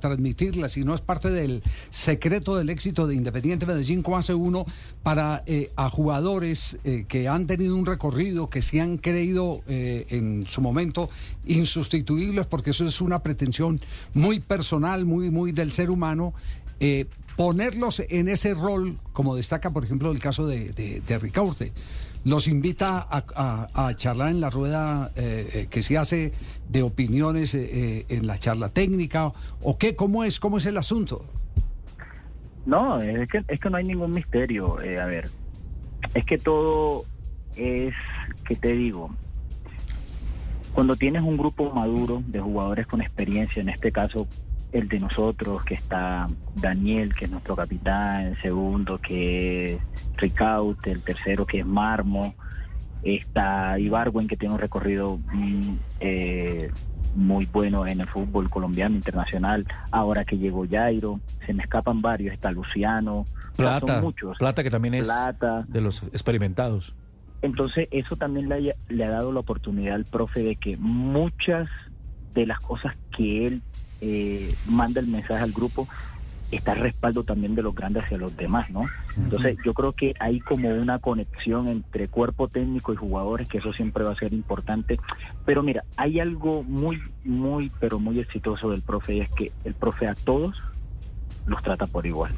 si 0.69 0.83
no 0.83 0.95
es 0.95 1.01
parte 1.01 1.29
del 1.29 1.61
secreto 1.91 2.55
del 2.55 2.69
éxito 2.71 3.05
de 3.05 3.13
Independiente 3.13 3.67
Medellín, 3.67 4.01
¿cómo 4.01 4.17
hace 4.17 4.33
uno 4.33 4.65
para 5.03 5.43
eh, 5.45 5.71
a 5.75 5.87
jugadores 5.89 6.79
eh, 6.83 7.05
que 7.07 7.27
han 7.27 7.45
tenido 7.45 7.75
un 7.75 7.85
recorrido, 7.85 8.49
que 8.49 8.63
se 8.63 8.81
han 8.81 8.97
creído 8.97 9.61
eh, 9.67 10.07
en 10.09 10.47
su 10.47 10.61
momento 10.61 11.11
insustituibles, 11.45 12.47
porque 12.47 12.71
eso 12.71 12.85
es 12.85 13.01
una 13.01 13.21
pretensión 13.21 13.81
muy 14.15 14.39
personal, 14.39 15.05
muy, 15.05 15.29
muy 15.29 15.51
del 15.51 15.71
ser 15.71 15.91
humano, 15.91 16.33
ponerlos 17.37 18.01
en 18.09 18.27
ese 18.27 18.55
rol, 18.55 18.97
como 19.13 19.35
destaca, 19.35 19.69
por 19.69 19.83
ejemplo, 19.83 20.11
el 20.11 20.19
caso 20.19 20.47
de, 20.47 20.69
de, 20.69 21.01
de 21.01 21.19
Ricaurte? 21.19 21.71
Los 22.23 22.47
invita 22.47 23.07
a, 23.09 23.93
charlar 23.95 24.29
en 24.29 24.41
la 24.41 24.49
rueda 24.49 25.11
eh, 25.15 25.67
que 25.69 25.81
se 25.81 25.97
hace 25.97 26.31
de 26.69 26.83
opiniones 26.83 27.55
en 27.55 28.27
la 28.27 28.37
charla 28.37 28.69
técnica 28.69 29.31
o 29.61 29.77
qué, 29.77 29.95
cómo 29.95 30.23
es, 30.23 30.39
cómo 30.39 30.57
es 30.57 30.65
el 30.65 30.77
asunto. 30.77 31.25
No, 32.65 33.01
es 33.01 33.27
que, 33.29 33.43
es 33.47 33.59
que 33.59 33.69
no 33.69 33.77
hay 33.77 33.85
ningún 33.85 34.11
misterio. 34.11 34.77
a 34.77 35.05
ver, 35.05 35.29
es 36.13 36.25
que 36.25 36.37
todo 36.37 37.05
es, 37.55 37.93
que 38.47 38.55
te 38.55 38.73
digo? 38.73 39.09
Cuando 40.73 40.95
tienes 40.95 41.23
un 41.23 41.37
grupo 41.37 41.71
maduro 41.71 42.23
de 42.27 42.39
jugadores 42.39 42.87
con 42.87 43.01
experiencia, 43.01 43.61
en 43.61 43.69
este 43.69 43.91
caso 43.91 44.27
el 44.71 44.87
de 44.87 44.99
nosotros, 44.99 45.63
que 45.63 45.73
está 45.73 46.27
Daniel, 46.55 47.13
que 47.13 47.25
es 47.25 47.31
nuestro 47.31 47.55
capitán, 47.55 48.27
el 48.27 48.41
segundo 48.41 48.99
que 48.99 49.73
es 49.73 49.81
Ricaute, 50.17 50.91
el 50.91 51.01
tercero 51.01 51.45
que 51.45 51.59
es 51.59 51.65
Marmo, 51.65 52.33
está 53.03 53.77
Ibarwen, 53.79 54.27
que 54.27 54.37
tiene 54.37 54.55
un 54.55 54.61
recorrido 54.61 55.19
mm, 55.33 55.75
eh, 55.99 56.71
muy 57.15 57.45
bueno 57.45 57.85
en 57.85 58.01
el 58.01 58.07
fútbol 58.07 58.49
colombiano 58.49 58.95
internacional, 58.95 59.65
ahora 59.91 60.23
que 60.23 60.37
llegó 60.37 60.65
Jairo, 60.69 61.19
se 61.45 61.53
me 61.53 61.63
escapan 61.63 62.01
varios, 62.01 62.33
está 62.33 62.51
Luciano, 62.51 63.25
Plata, 63.55 64.01
muchos. 64.01 64.37
Plata 64.37 64.63
que 64.63 64.69
también 64.69 64.93
es 64.93 65.09
de 65.67 65.81
los 65.81 66.03
experimentados. 66.03 66.95
Entonces 67.41 67.87
eso 67.91 68.15
también 68.15 68.47
le, 68.47 68.75
le 68.87 69.03
ha 69.03 69.09
dado 69.09 69.31
la 69.31 69.39
oportunidad 69.41 69.95
al 69.95 70.05
profe 70.05 70.43
de 70.43 70.55
que 70.55 70.77
muchas 70.77 71.67
de 72.33 72.45
las 72.45 72.59
cosas 72.59 72.95
que 73.15 73.47
él 73.47 73.61
eh, 74.01 74.55
manda 74.65 74.99
el 74.99 75.07
mensaje 75.07 75.43
al 75.43 75.51
grupo, 75.51 75.87
está 76.51 76.73
respaldo 76.73 77.23
también 77.23 77.55
de 77.55 77.61
los 77.61 77.73
grandes 77.73 78.03
hacia 78.03 78.17
los 78.17 78.35
demás, 78.35 78.69
¿no? 78.69 78.83
Entonces 79.17 79.57
yo 79.63 79.73
creo 79.73 79.93
que 79.93 80.13
hay 80.19 80.39
como 80.41 80.69
una 80.69 80.99
conexión 80.99 81.67
entre 81.69 82.07
cuerpo 82.07 82.47
técnico 82.47 82.93
y 82.93 82.97
jugadores, 82.97 83.47
que 83.47 83.59
eso 83.59 83.71
siempre 83.73 84.03
va 84.03 84.11
a 84.11 84.15
ser 84.15 84.33
importante. 84.33 84.99
Pero 85.45 85.63
mira, 85.63 85.83
hay 85.95 86.19
algo 86.19 86.63
muy, 86.63 86.99
muy, 87.23 87.71
pero 87.79 87.99
muy 87.99 88.19
exitoso 88.19 88.69
del 88.69 88.81
profe, 88.81 89.15
y 89.15 89.19
es 89.21 89.29
que 89.29 89.51
el 89.63 89.73
profe 89.73 90.07
a 90.07 90.15
todos 90.15 90.61
los 91.45 91.61
trata 91.63 91.87
por 91.87 92.05
igual, 92.05 92.31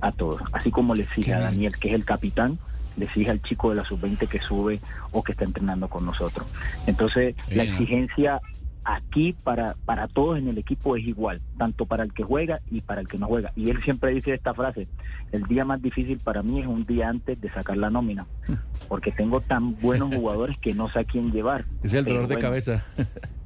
a 0.00 0.10
todos. 0.10 0.42
Así 0.52 0.70
como 0.70 0.94
le 0.94 1.04
exige 1.04 1.32
a 1.32 1.40
Daniel, 1.40 1.76
que 1.78 1.88
es 1.88 1.94
el 1.94 2.04
capitán, 2.04 2.58
le 2.96 3.06
exige 3.06 3.30
al 3.30 3.42
chico 3.42 3.70
de 3.70 3.76
la 3.76 3.84
sub-20 3.84 4.28
que 4.28 4.40
sube 4.40 4.80
o 5.12 5.22
que 5.22 5.32
está 5.32 5.44
entrenando 5.44 5.88
con 5.88 6.04
nosotros. 6.04 6.46
Entonces, 6.86 7.34
la 7.50 7.64
exigencia 7.64 8.40
aquí 8.84 9.32
para, 9.32 9.74
para 9.84 10.08
todos 10.08 10.38
en 10.38 10.48
el 10.48 10.58
equipo 10.58 10.96
es 10.96 11.04
igual, 11.04 11.40
tanto 11.56 11.86
para 11.86 12.04
el 12.04 12.12
que 12.12 12.22
juega 12.22 12.60
y 12.70 12.80
para 12.82 13.00
el 13.00 13.08
que 13.08 13.18
no 13.18 13.26
juega. 13.26 13.52
Y 13.56 13.70
él 13.70 13.82
siempre 13.82 14.12
dice 14.12 14.34
esta 14.34 14.54
frase, 14.54 14.86
el 15.32 15.44
día 15.44 15.64
más 15.64 15.80
difícil 15.80 16.18
para 16.18 16.42
mí 16.42 16.60
es 16.60 16.66
un 16.66 16.84
día 16.84 17.08
antes 17.08 17.40
de 17.40 17.50
sacar 17.50 17.76
la 17.76 17.90
nómina, 17.90 18.26
porque 18.88 19.10
tengo 19.10 19.40
tan 19.40 19.78
buenos 19.80 20.14
jugadores 20.14 20.58
que 20.58 20.74
no 20.74 20.88
sé 20.88 21.00
a 21.00 21.04
quién 21.04 21.32
llevar. 21.32 21.64
Es 21.82 21.94
el 21.94 22.04
dolor 22.04 22.28
de 22.28 22.38
cabeza. 22.38 22.84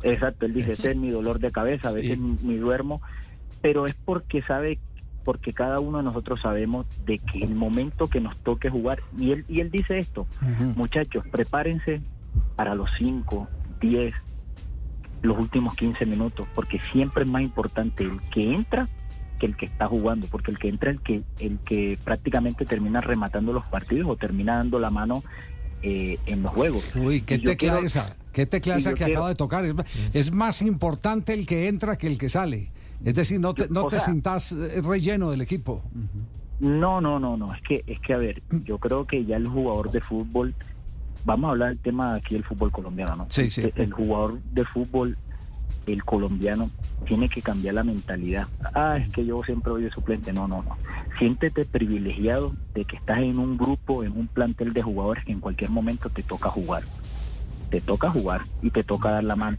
Exacto, 0.03 0.47
él 0.47 0.55
dice, 0.55 0.73
ese 0.73 0.93
es 0.93 0.99
mi 0.99 1.11
dolor 1.11 1.39
de 1.39 1.51
cabeza, 1.51 1.89
a 1.89 1.93
veces 1.93 2.19
mi 2.19 2.57
duermo, 2.57 3.01
pero 3.61 3.87
es 3.87 3.95
porque 4.05 4.43
sabe 4.43 4.79
porque 5.25 5.53
cada 5.53 5.79
uno 5.79 5.99
de 5.99 6.05
nosotros 6.05 6.41
sabemos 6.41 6.87
de 7.05 7.19
que 7.19 7.41
el 7.45 7.55
momento 7.55 8.09
que 8.09 8.19
nos 8.19 8.35
toque 8.39 8.71
jugar, 8.71 9.01
y 9.19 9.33
él, 9.33 9.45
y 9.47 9.61
él 9.61 9.71
dice 9.71 9.99
esto, 9.99 10.27
muchachos, 10.75 11.23
prepárense 11.31 12.01
para 12.57 12.75
los 12.75 12.89
5, 12.97 13.47
10, 13.79 14.15
los 15.23 15.39
últimos 15.39 15.75
15 15.75 16.07
minutos, 16.07 16.47
porque 16.55 16.81
siempre 16.93 17.25
es 17.25 17.29
más 17.29 17.43
importante 17.43 18.05
el 18.05 18.21
que 18.31 18.55
entra 18.55 18.89
que 19.39 19.47
el 19.47 19.57
que 19.57 19.67
está 19.67 19.87
jugando, 19.87 20.27
porque 20.31 20.51
el 20.51 20.59
que 20.59 20.69
entra 20.69 20.91
es 20.91 20.97
el 20.97 21.03
que, 21.03 21.23
el 21.39 21.59
que 21.61 21.99
prácticamente 22.03 22.65
termina 22.65 23.01
rematando 23.01 23.53
los 23.53 23.67
partidos 23.67 24.09
o 24.11 24.17
termina 24.17 24.57
dando 24.57 24.79
la 24.79 24.91
mano 24.91 25.23
eh, 25.83 26.19
en 26.27 26.43
los 26.43 26.53
juegos. 26.53 26.95
Uy, 26.97 27.21
qué 27.21 27.39
tecla 27.39 27.79
esa, 27.79 28.17
qué 28.33 28.47
tecla 28.47 28.77
esa 28.77 28.95
que 28.95 29.05
acaba 29.05 29.29
de 29.29 29.37
tocar. 29.37 29.65
Es, 30.13 30.33
más 30.33 30.61
importante 30.61 31.35
el 31.35 31.47
que 31.47 31.69
entra 31.69 31.97
que 31.97 32.09
el 32.09 32.19
que 32.19 32.29
sale. 32.29 32.73
Es 33.05 33.15
decir, 33.15 33.39
no 33.39 33.55
te, 33.55 33.69
no 33.69 33.87
te 33.87 34.01
sintas 34.01 34.51
eh, 34.51 34.81
relleno 34.83 35.31
del 35.31 35.41
equipo. 35.41 35.83
No, 36.59 37.01
no, 37.01 37.21
no, 37.21 37.37
no. 37.37 37.55
Es 37.55 37.63
que, 37.63 37.85
es 37.87 38.01
que, 38.01 38.13
a 38.13 38.17
ver, 38.17 38.43
yo 38.65 38.79
creo 38.79 39.07
que 39.07 39.25
ya 39.25 39.37
el 39.37 39.47
jugador 39.47 39.91
de 39.91 40.01
fútbol 40.01 40.55
vamos 41.25 41.49
a 41.49 41.51
hablar 41.53 41.69
del 41.71 41.79
tema 41.79 42.15
aquí 42.15 42.35
del 42.35 42.45
fútbol 42.45 42.71
colombiano, 42.71 43.17
¿no? 43.17 43.27
Sí, 43.29 43.51
sí. 43.51 43.71
El, 43.75 43.93
jugador 43.93 44.41
de 44.53 44.65
fútbol, 44.65 45.17
el 45.87 46.05
colombiano, 46.05 46.71
tiene 47.07 47.29
que 47.29 47.43
cambiar 47.43 47.75
la 47.75 47.85
mentalidad. 47.85 48.49
Ah, 48.75 48.99
es 48.99 49.13
que 49.13 49.25
yo 49.25 49.43
siempre 49.45 49.73
voy 49.73 49.83
de 49.83 49.91
suplente. 49.91 50.33
No, 50.33 50.49
no, 50.49 50.63
no. 50.63 50.77
Siéntete 51.19 51.65
privilegiado 51.65 52.55
de 52.75 52.85
que 52.85 52.97
estás 52.97 53.19
en 53.19 53.39
un 53.39 53.57
grupo, 53.57 54.05
en 54.05 54.13
un 54.13 54.29
plantel 54.29 54.73
de 54.73 54.83
jugadores 54.83 55.25
que 55.25 55.33
en 55.33 55.41
cualquier 55.41 55.71
momento 55.71 56.11
te 56.11 56.23
toca 56.23 56.49
jugar. 56.49 56.83
Te 57.71 57.81
toca 57.81 58.11
jugar 58.11 58.43
y 58.63 58.71
te 58.71 58.85
toca 58.85 59.11
dar 59.11 59.25
la 59.25 59.37
mano. 59.37 59.59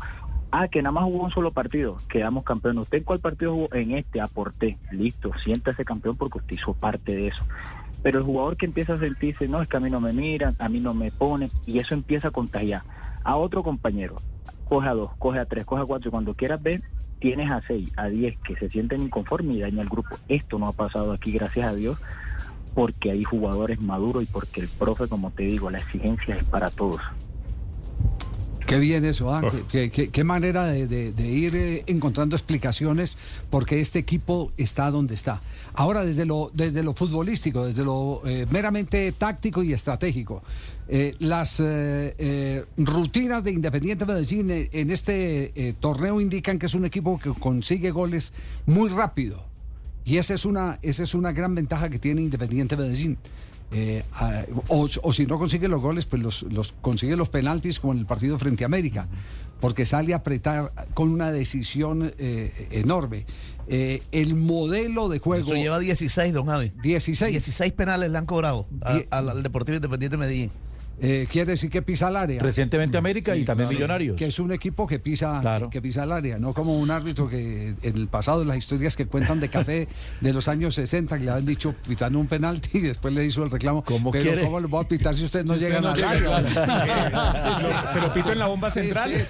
Ah, 0.51 0.67
que 0.67 0.81
nada 0.81 0.93
más 0.93 1.03
jugó 1.03 1.25
un 1.25 1.31
solo 1.31 1.51
partido, 1.51 1.97
quedamos 2.09 2.43
campeones. 2.43 2.81
¿Usted 2.81 2.99
en 2.99 3.03
cuál 3.03 3.19
partido 3.19 3.53
jugó? 3.53 3.73
En 3.73 3.91
este, 3.91 4.19
aporté. 4.19 4.77
Listo, 4.91 5.31
siéntase 5.37 5.85
campeón 5.85 6.17
porque 6.17 6.39
usted 6.39 6.55
hizo 6.55 6.73
parte 6.73 7.15
de 7.15 7.27
eso. 7.27 7.45
Pero 8.01 8.19
el 8.19 8.25
jugador 8.25 8.57
que 8.57 8.65
empieza 8.65 8.93
a 8.93 8.99
sentirse, 8.99 9.47
no, 9.47 9.61
es 9.61 9.67
que 9.67 9.77
a 9.77 9.79
mí 9.79 9.89
no 9.89 9.99
me 9.99 10.13
miran, 10.13 10.55
a 10.59 10.69
mí 10.69 10.79
no 10.79 10.93
me 10.93 11.11
ponen, 11.11 11.49
y 11.65 11.79
eso 11.79 11.93
empieza 11.93 12.29
a 12.29 12.31
contagiar 12.31 12.83
a 13.23 13.35
otro 13.37 13.63
compañero. 13.63 14.21
Coge 14.65 14.87
a 14.87 14.93
dos, 14.93 15.11
coge 15.17 15.39
a 15.39 15.45
tres, 15.45 15.65
coge 15.65 15.81
a 15.81 15.85
cuatro, 15.85 16.09
y 16.09 16.11
cuando 16.11 16.33
quieras 16.33 16.61
ver, 16.61 16.81
tienes 17.19 17.51
a 17.51 17.61
seis, 17.67 17.91
a 17.97 18.07
diez 18.07 18.37
que 18.39 18.55
se 18.55 18.69
sienten 18.69 19.01
inconformes 19.01 19.57
y 19.57 19.59
daña 19.61 19.81
al 19.81 19.89
grupo. 19.89 20.15
Esto 20.27 20.57
no 20.57 20.67
ha 20.67 20.73
pasado 20.73 21.11
aquí, 21.11 21.31
gracias 21.31 21.67
a 21.67 21.75
Dios, 21.75 21.99
porque 22.73 23.11
hay 23.11 23.23
jugadores 23.23 23.81
maduros 23.81 24.23
y 24.23 24.27
porque 24.27 24.61
el 24.61 24.67
profe, 24.69 25.07
como 25.07 25.31
te 25.31 25.43
digo, 25.43 25.69
la 25.69 25.79
exigencia 25.79 26.35
es 26.35 26.43
para 26.45 26.69
todos. 26.69 27.01
Qué 28.69 28.77
bien 28.77 29.03
eso, 29.03 29.33
¿ah? 29.33 29.41
qué, 29.71 30.23
manera 30.23 30.65
de, 30.65 31.27
ir 31.27 31.55
eh, 31.55 31.83
encontrando 31.87 32.35
explicaciones 32.35 33.17
porque 33.49 33.79
este 33.79 33.97
equipo 33.97 34.51
está 34.57 34.91
donde 34.91 35.15
está. 35.15 35.41
Ahora, 35.73 36.05
desde 36.05 36.23
lo, 36.27 36.51
desde 36.53 36.83
lo 36.83 36.93
futbolístico, 36.93 37.65
desde 37.65 37.83
lo 37.83 38.21
eh, 38.27 38.45
meramente 38.51 39.11
táctico 39.13 39.63
y 39.63 39.73
estratégico, 39.73 40.43
eh, 40.87 41.15
las 41.17 41.59
rutinas 42.77 43.43
de 43.43 43.53
Independiente 43.53 44.05
Medellín 44.05 44.51
en 44.51 44.91
este 44.91 45.75
torneo 45.79 46.21
indican 46.21 46.59
que 46.59 46.67
es 46.67 46.75
un 46.75 46.85
equipo 46.85 47.17
que 47.17 47.31
consigue 47.31 47.89
goles 47.89 48.33
muy 48.67 48.89
rápido. 48.89 49.43
Y 50.05 50.17
esa 50.17 50.35
es 50.35 50.45
una, 50.45 50.77
esa 50.83 51.01
es 51.01 51.15
una 51.15 51.31
gran 51.31 51.55
ventaja 51.55 51.89
que 51.89 51.97
tiene 51.97 52.21
Independiente 52.21 52.77
Medellín. 52.77 53.17
Eh, 53.71 54.03
o, 54.67 55.13
si 55.13 55.25
no 55.25 55.37
consigue 55.37 55.67
los 55.67 55.81
goles, 55.81 56.05
pues 56.05 56.21
los, 56.21 56.73
consigue 56.81 57.15
los 57.15 57.29
penaltis 57.29 57.79
como 57.79 57.93
en 57.93 57.99
el 57.99 58.05
partido 58.05 58.37
frente 58.39 58.63
a 58.63 58.67
América, 58.67 59.07
porque 59.59 59.85
sale 59.85 60.13
a 60.13 60.17
apretar 60.17 60.73
con 60.93 61.09
una 61.09 61.31
decisión 61.31 62.13
eh, 62.17 62.67
enorme. 62.71 63.25
Eh, 63.67 64.01
el 64.11 64.33
modelo 64.33 65.09
de 65.09 65.19
juego. 65.19 65.45
Eso 65.45 65.55
lleva 65.55 65.77
16, 65.77 66.33
don 66.33 66.47
Javi. 66.47 66.73
16. 66.81 67.31
16 67.31 67.73
penales 67.73 68.11
le 68.11 68.17
han 68.17 68.25
cobrado 68.25 68.67
al 69.11 69.43
Deportivo 69.43 69.75
Independiente 69.75 70.17
de 70.17 70.19
Medellín. 70.19 70.51
Eh, 71.01 71.27
quiere 71.31 71.51
decir 71.51 71.69
que 71.69 71.81
pisa 71.81 72.09
el 72.09 72.15
área. 72.15 72.41
Recientemente 72.41 72.97
América 72.97 73.35
y 73.35 73.45
también 73.45 73.69
Millonarios. 73.69 74.17
Que 74.17 74.25
es 74.25 74.39
un 74.39 74.51
equipo 74.51 74.87
que 74.87 74.99
pisa, 74.99 75.41
que, 75.71 75.81
pisa 75.81 76.03
el 76.03 76.11
área, 76.11 76.39
no 76.39 76.53
como 76.53 76.77
un 76.77 76.91
árbitro 76.91 77.27
que 77.27 77.75
en 77.81 77.95
el 77.95 78.07
pasado, 78.07 78.43
las 78.43 78.57
historias 78.57 78.95
que 78.95 79.05
cuentan 79.05 79.39
de 79.39 79.49
café 79.49 79.87
de 80.21 80.33
los 80.33 80.47
años 80.47 80.75
60, 80.75 81.17
que 81.17 81.25
le 81.25 81.31
habían 81.31 81.45
dicho 81.45 81.73
pitando 81.87 82.19
un 82.19 82.27
penalti 82.27 82.79
y 82.79 82.81
después 82.81 83.13
le 83.13 83.25
hizo 83.25 83.43
el 83.43 83.51
reclamo. 83.51 83.83
¿Cómo 83.83 84.11
pero 84.11 84.41
¿cómo 84.41 84.59
lo 84.59 84.67
voy 84.67 84.83
a 84.83 84.87
pitar 84.87 85.15
si 85.15 85.23
ustedes 85.23 85.45
no 85.45 85.55
llegan 85.55 85.85
al 85.85 86.03
área? 86.03 86.41
Se 87.93 88.01
lo 88.01 88.13
pito 88.13 88.31
en 88.31 88.39
la 88.39 88.47
bomba 88.47 88.69
central. 88.69 89.09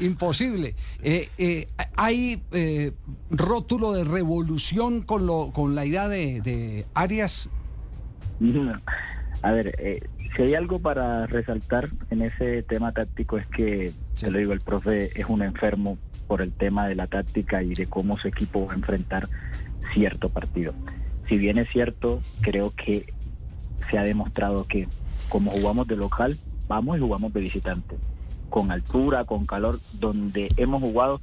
imposible. 0.00 0.74
Eh, 1.02 1.28
eh, 1.38 1.68
hay 1.96 2.42
rótulo 3.30 3.92
de 3.92 4.04
revolución 4.04 5.02
con, 5.02 5.26
lo, 5.26 5.50
con 5.52 5.74
la 5.74 5.84
idea 5.84 6.08
de, 6.08 6.40
de 6.40 6.86
Arias. 6.94 7.48
A 9.42 9.52
ver, 9.52 9.74
eh, 9.78 10.00
si 10.36 10.42
hay 10.42 10.54
algo 10.54 10.80
para 10.80 11.26
resaltar 11.26 11.88
en 12.10 12.22
ese 12.22 12.62
tema 12.62 12.92
táctico 12.92 13.38
es 13.38 13.46
que, 13.46 13.92
se 14.14 14.30
lo 14.30 14.38
digo, 14.38 14.52
el 14.52 14.60
profe 14.60 15.18
es 15.18 15.26
un 15.28 15.42
enfermo 15.42 15.96
por 16.26 16.42
el 16.42 16.52
tema 16.52 16.88
de 16.88 16.96
la 16.96 17.06
táctica 17.06 17.62
y 17.62 17.74
de 17.74 17.86
cómo 17.86 18.18
su 18.18 18.28
equipo 18.28 18.66
va 18.66 18.72
a 18.72 18.76
enfrentar 18.76 19.28
cierto 19.92 20.28
partido. 20.28 20.74
Si 21.28 21.38
bien 21.38 21.58
es 21.58 21.68
cierto, 21.70 22.20
creo 22.40 22.72
que 22.74 23.12
se 23.90 23.98
ha 23.98 24.02
demostrado 24.02 24.66
que 24.66 24.88
como 25.28 25.50
jugamos 25.50 25.86
de 25.86 25.96
local, 25.96 26.36
vamos 26.66 26.96
y 26.96 27.00
jugamos 27.00 27.32
de 27.32 27.40
visitante. 27.40 27.96
Con 28.50 28.70
altura, 28.70 29.24
con 29.24 29.46
calor, 29.46 29.78
donde 29.94 30.50
hemos 30.56 30.82
jugado, 30.82 31.20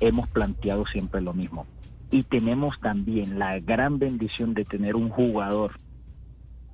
hemos 0.00 0.28
planteado 0.28 0.84
siempre 0.86 1.20
lo 1.20 1.32
mismo. 1.32 1.66
Y 2.10 2.24
tenemos 2.24 2.78
también 2.80 3.38
la 3.38 3.58
gran 3.60 3.98
bendición 3.98 4.54
de 4.54 4.64
tener 4.64 4.94
un 4.94 5.08
jugador 5.08 5.72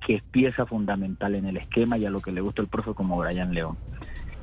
que 0.05 0.15
es 0.15 0.23
pieza 0.23 0.65
fundamental 0.65 1.35
en 1.35 1.45
el 1.45 1.57
esquema 1.57 1.97
y 1.97 2.05
a 2.05 2.09
lo 2.09 2.19
que 2.19 2.31
le 2.31 2.41
gusta 2.41 2.61
el 2.61 2.67
profe 2.67 2.93
como 2.93 3.17
Brian 3.17 3.53
León. 3.53 3.77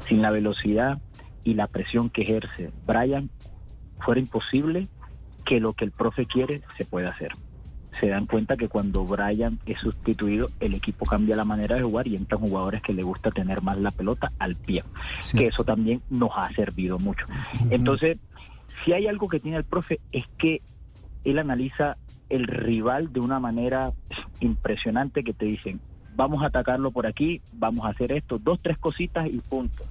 Sin 0.01 0.23
la 0.23 0.31
velocidad 0.31 1.01
y 1.45 1.55
la 1.55 1.67
presión 1.67 2.11
que 2.11 2.23
ejerce 2.23 2.73
Brian, 2.87 3.31
fuera 4.01 4.21
imposible 4.21 4.89
que 5.45 5.61
lo 5.61 5.73
que 5.73 5.85
el 5.85 5.91
profe 5.93 6.27
quiere 6.27 6.63
se 6.77 6.85
pueda 6.85 7.11
hacer. 7.11 7.33
se 7.93 8.09
dan 8.09 8.27
cuenta 8.27 8.57
que 8.57 8.69
cuando 8.69 9.05
Brian 9.05 9.59
es 9.67 9.81
sustituido, 9.81 10.49
el 10.61 10.75
equipo 10.75 11.05
cambia 11.05 11.37
la 11.37 11.45
manera 11.45 11.77
de 11.77 11.83
jugar 11.83 12.07
y 12.07 12.17
entran 12.17 12.41
jugadores 12.41 12.83
que 12.83 12.93
le 12.93 13.03
gusta 13.03 13.31
tener 13.31 13.63
más 13.63 13.79
la 13.79 13.91
pelota 13.91 14.31
al 14.39 14.57
pie, 14.57 14.85
que 15.37 15.47
eso 15.47 15.65
también 15.65 16.03
nos 16.11 16.31
ha 16.37 16.49
servido 16.51 16.99
mucho. 16.99 17.27
Entonces, 17.71 18.19
si 18.85 18.93
hay 18.93 19.07
algo 19.07 19.29
que 19.29 19.41
tiene 19.41 19.57
el 19.57 19.65
profe 19.65 20.01
es 20.13 20.25
que 20.39 20.63
él 21.25 21.39
analiza 21.39 21.97
el 22.29 22.47
rival 22.47 23.13
de 23.13 23.21
una 23.21 23.41
manera 23.41 23.93
impresionante 24.41 25.25
que 25.25 25.33
te 25.33 25.47
dicen, 25.47 25.81
vamos 26.17 26.43
a 26.43 26.47
atacarlo 26.47 26.91
por 26.91 27.07
aquí, 27.07 27.41
vamos 27.53 27.85
a 27.85 27.91
hacer 27.91 28.13
esto, 28.13 28.39
dos, 28.39 28.61
tres 28.61 28.79
cositas 28.79 29.27
y 29.27 29.39
punto. 29.39 29.85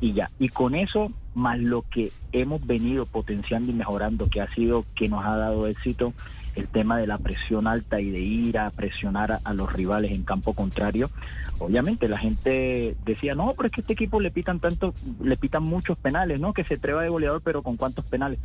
Y 0.00 0.12
ya, 0.12 0.30
y 0.38 0.50
con 0.50 0.74
eso, 0.74 1.10
más 1.34 1.58
lo 1.58 1.82
que 1.82 2.12
hemos 2.32 2.66
venido 2.66 3.06
potenciando 3.06 3.72
y 3.72 3.74
mejorando, 3.74 4.28
que 4.28 4.42
ha 4.42 4.48
sido 4.48 4.84
que 4.94 5.08
nos 5.08 5.24
ha 5.24 5.36
dado 5.36 5.66
éxito, 5.66 6.12
el 6.56 6.68
tema 6.68 6.98
de 6.98 7.06
la 7.06 7.18
presión 7.18 7.66
alta 7.66 8.00
y 8.00 8.10
de 8.10 8.20
ir 8.20 8.58
a 8.58 8.70
presionar 8.70 9.40
a, 9.44 9.54
los 9.54 9.72
rivales 9.72 10.10
en 10.10 10.24
campo 10.24 10.54
contrario. 10.54 11.10
Obviamente 11.58 12.08
la 12.08 12.18
gente 12.18 12.96
decía, 13.04 13.34
no, 13.34 13.54
pero 13.54 13.68
es 13.68 13.72
que 13.72 13.82
este 13.82 13.92
equipo 13.92 14.20
le 14.20 14.30
pitan 14.30 14.58
tanto, 14.58 14.94
le 15.22 15.36
pitan 15.36 15.62
muchos 15.62 15.96
penales, 15.98 16.40
¿no? 16.40 16.52
Que 16.52 16.64
se 16.64 16.78
treba 16.78 17.02
de 17.02 17.08
goleador, 17.08 17.42
pero 17.42 17.62
¿con 17.62 17.76
cuántos 17.76 18.04
penales? 18.06 18.38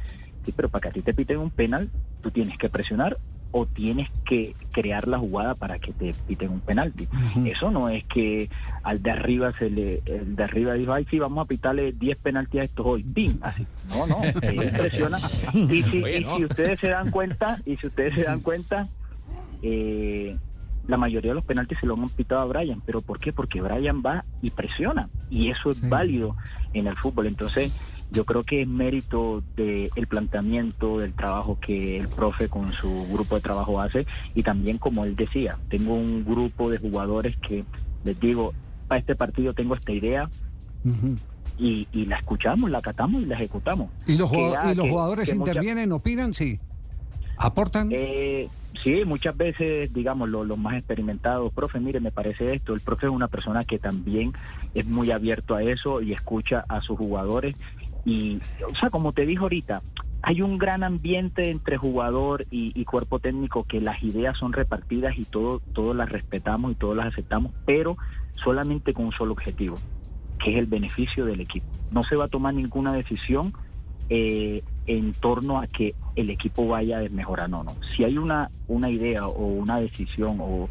Sí, 0.46 0.54
pero 0.56 0.70
para 0.70 0.84
que 0.84 0.90
a 0.90 0.92
ti 0.92 1.02
te 1.02 1.14
piten 1.14 1.40
un 1.40 1.52
penal, 1.52 1.90
tú 2.22 2.32
tienes 2.32 2.58
que 2.58 2.70
presionar 2.70 3.18
o 3.52 3.66
tienes 3.66 4.10
que 4.24 4.54
crear 4.72 5.08
la 5.08 5.20
jugada 5.20 5.56
para 5.56 5.78
que 5.78 5.92
te 5.92 6.14
piten 6.28 6.52
un 6.52 6.62
penalti. 6.62 7.08
Eso 7.46 7.70
no 7.70 7.90
es 7.90 8.06
que 8.06 8.50
al 8.84 9.04
de 9.04 9.12
arriba 9.12 9.52
se 9.58 9.70
le, 9.70 10.02
el 10.06 10.36
de 10.36 10.44
arriba 10.44 10.74
dijo, 10.76 10.94
ay 10.94 11.06
sí, 11.10 11.20
vamos 11.20 11.46
a 11.46 11.48
pitarle 11.48 11.92
10 11.92 12.18
penaltis 12.18 12.62
a 12.62 12.64
estos 12.64 12.86
hoy. 12.86 13.04
¡Bim! 13.06 13.38
Así. 13.42 13.68
No, 13.90 14.08
no, 14.08 14.22
presiona. 14.78 15.20
Y 15.54 15.84
si, 15.84 15.98
y 15.98 16.24
si 16.38 16.46
ustedes 16.46 16.80
se 16.80 16.90
dan 16.90 17.12
cuenta, 17.12 17.60
y 17.66 17.76
si 17.76 17.88
ustedes 17.88 18.16
se 18.16 18.24
dan 18.24 18.40
cuenta, 18.40 18.88
eh, 19.62 20.38
la 20.88 20.98
mayoría 20.98 21.32
de 21.32 21.36
los 21.36 21.44
penaltis 21.44 21.80
se 21.80 21.86
lo 21.86 21.96
han 21.96 22.10
pitado 22.10 22.42
a 22.42 22.46
Brian. 22.46 22.82
¿Pero 22.86 23.02
por 23.02 23.20
qué? 23.20 23.34
Porque 23.34 23.62
Brian 23.62 24.02
va 24.06 24.24
y 24.42 24.50
presiona. 24.50 25.10
Y 25.30 25.50
eso 25.50 25.70
es 25.70 25.88
válido 25.88 26.36
en 26.74 26.88
el 26.88 26.96
fútbol. 26.96 27.28
Entonces, 27.28 27.72
yo 28.12 28.26
creo 28.26 28.44
que 28.44 28.62
es 28.62 28.68
mérito 28.68 29.42
del 29.56 30.08
planteamiento, 30.08 31.00
del 31.00 31.14
trabajo 31.14 31.58
que 31.60 31.98
el 31.98 32.08
profe 32.10 32.50
con 32.50 32.74
su 32.74 33.08
grupo 33.10 33.36
de 33.36 33.42
trabajo 33.42 33.80
hace. 33.82 34.06
Y 34.36 34.44
también, 34.44 34.78
como 34.78 35.06
él 35.06 35.16
decía, 35.16 35.58
tengo 35.70 35.94
un 35.94 36.26
grupo 36.26 36.70
de 36.70 36.78
jugadores 36.78 37.38
que 37.38 37.64
les 38.04 38.20
digo, 38.20 38.54
para 38.88 39.00
este 39.00 39.16
partido 39.16 39.54
tengo 39.54 39.76
esta 39.76 39.94
idea. 39.94 40.30
y, 41.58 42.06
la 42.06 42.18
escuchamos, 42.18 42.70
la 42.70 42.80
acatamos 42.80 43.22
y 43.22 43.26
la 43.26 43.36
ejecutamos. 43.36 43.90
¿Y 44.06 44.18
los, 44.18 44.30
jugadores 44.30 45.34
intervienen, 45.34 45.92
opinan? 45.92 46.34
Sí. 46.34 46.60
¿Aportan? 47.38 47.90
Eh, 47.92 48.50
Sí, 48.84 49.04
muchas 49.06 49.38
veces, 49.38 49.94
digamos, 49.94 50.30
los 50.30 50.58
más 50.58 50.76
experimentados, 50.76 51.54
profe, 51.54 51.80
mire, 51.80 52.00
me 52.00 52.12
parece 52.12 52.56
esto, 52.56 52.74
el 52.74 52.80
profe 52.80 53.08
es 53.08 53.12
una 53.12 53.28
persona 53.28 53.64
que 53.64 53.78
también 53.78 54.34
es 54.74 54.86
muy 54.88 55.12
abierto 55.12 55.56
a 55.56 55.62
eso 55.62 56.02
y 56.02 56.14
escucha 56.14 56.66
a 56.68 56.82
sus 56.82 56.98
jugadores. 56.98 57.56
Y, 58.06 58.40
o 58.68 58.76
sea, 58.76 58.90
como 58.90 59.14
te 59.14 59.26
dijo 59.26 59.44
ahorita, 59.44 59.82
hay 60.24 60.42
un 60.42 60.58
gran 60.58 60.84
ambiente 60.84 61.50
entre 61.50 61.78
jugador 61.78 62.46
y, 62.52 62.84
cuerpo 62.86 63.20
técnico 63.20 63.64
que 63.64 63.82
las 63.82 64.04
ideas 64.04 64.38
son 64.38 64.54
repartidas 64.54 65.18
y 65.18 65.26
todo, 65.26 65.60
todos 65.74 65.96
las 65.96 66.10
respetamos 66.10 66.72
y 66.72 66.76
todos 66.76 66.96
las 66.96 67.08
aceptamos, 67.08 67.52
pero 67.66 67.98
solamente 68.36 68.94
con 68.94 69.06
un 69.06 69.12
solo 69.12 69.34
objetivo, 69.34 69.78
que 70.40 70.52
es 70.52 70.60
el 70.60 70.68
beneficio 70.68 71.26
del 71.26 71.42
equipo. 71.42 71.66
No 71.92 72.04
se 72.04 72.16
va 72.16 72.26
a 72.26 72.28
tomar 72.28 72.54
ninguna 72.54 72.94
decisión 72.94 73.54
eh, 74.10 74.62
en 74.88 75.14
torno 75.14 75.60
a 75.60 75.68
que 75.68 75.96
el 76.16 76.30
equipo 76.30 76.68
vaya 76.68 77.00
desmejorando. 77.00 77.64
No. 77.64 77.72
Si 77.96 78.04
hay 78.04 78.18
una, 78.18 78.52
una 78.68 78.90
idea 78.90 79.28
o 79.28 79.48
una 79.48 79.80
decisión 79.80 80.38
o, 80.42 80.68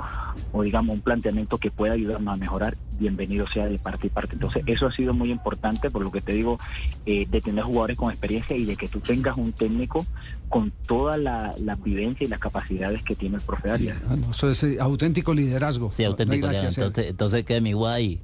digamos 0.63 0.95
un 0.95 1.01
planteamiento 1.01 1.59
que 1.59 1.71
pueda 1.71 1.95
ayudarnos 1.95 2.35
a 2.35 2.37
mejorar, 2.37 2.77
bienvenido 3.01 3.49
sea 3.49 3.67
de 3.67 3.79
parte 3.79 4.07
y 4.07 4.11
parte. 4.11 4.35
Entonces 4.35 4.63
eso 4.67 4.87
ha 4.87 4.93
sido 4.93 5.15
muy 5.15 5.33
importante 5.33 5.91
por 5.91 6.03
lo 6.03 6.13
que 6.13 6.21
te 6.21 6.33
digo, 6.33 6.59
eh, 7.07 7.27
de 7.29 7.41
tener 7.41 7.65
jugadores 7.65 7.97
con 7.97 8.11
experiencia 8.11 8.57
y 8.57 8.65
de 8.65 8.77
que 8.77 8.87
tú 8.87 9.01
tengas 9.01 9.37
un 9.37 9.53
técnico 9.53 10.07
con 10.49 10.71
toda 10.87 11.17
la, 11.17 11.55
la 11.59 11.75
vivencia 11.77 12.25
y 12.25 12.29
las 12.29 12.39
capacidades 12.39 13.03
que 13.03 13.17
tiene 13.17 13.37
el 13.37 13.43
profe 13.43 13.71
Arias. 13.71 13.97
Ah, 14.09 14.17
eso 14.31 14.51
es 14.51 14.63
eh, 14.63 14.77
auténtico 14.81 15.35
liderazgo. 15.35 15.91
Sí, 15.91 16.05
auténtico 16.05 16.47
liderazgo. 16.47 16.85
Entonces, 16.85 17.11
entonces 17.11 17.45
qué 17.45 17.61
mi 17.61 17.73
guay. 17.73 18.21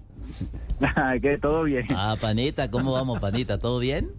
que 1.22 1.38
todo 1.38 1.64
bien. 1.64 1.86
Ah, 1.90 2.16
panita, 2.20 2.70
¿cómo 2.70 2.92
vamos, 2.92 3.18
panita? 3.18 3.58
¿Todo 3.58 3.78
bien? 3.78 4.10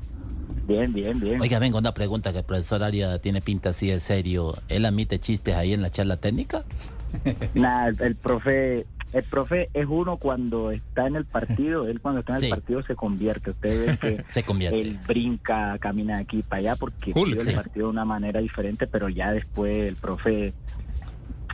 Bien, 0.67 0.91
bien, 0.91 1.19
bien. 1.19 1.39
Oiga, 1.39 1.59
vengo 1.59 1.77
una 1.77 1.93
pregunta 1.93 2.33
que 2.33 2.39
el 2.39 2.43
profesor 2.43 2.83
Aria 2.83 3.19
tiene 3.19 3.41
pinta 3.41 3.69
así 3.69 3.87
de 3.87 4.01
serio. 4.01 4.53
¿Él 4.67 4.85
admite 4.85 5.19
chistes 5.19 5.55
ahí 5.55 5.71
en 5.71 5.81
la 5.81 5.91
charla 5.91 6.17
técnica? 6.17 6.65
Nada, 7.53 7.93
el, 8.05 8.15
profe 8.15 8.85
el 9.13 9.23
profe 9.23 9.69
es 9.73 9.85
uno 9.87 10.17
cuando 10.17 10.71
está 10.71 11.07
en 11.07 11.15
el 11.15 11.25
partido, 11.25 11.87
él 11.87 12.01
cuando 12.01 12.19
está 12.19 12.37
en 12.37 12.43
el 12.45 12.49
partido 12.49 12.83
se 12.83 12.95
convierte. 12.95 13.51
Usted 13.51 13.85
ve 13.85 13.97
que 13.97 14.23
se 14.29 14.43
convierte. 14.43 14.79
él 14.81 14.99
brinca, 15.07 15.77
camina 15.79 16.17
de 16.17 16.21
aquí 16.23 16.43
para 16.43 16.59
allá 16.59 16.75
porque 16.75 17.13
vive 17.13 17.41
el 17.41 17.55
partido 17.55 17.87
de 17.87 17.91
una 17.91 18.05
manera 18.05 18.39
diferente, 18.39 18.87
pero 18.87 19.09
ya 19.09 19.31
después 19.31 19.77
el 19.77 19.95
profe 19.95 20.53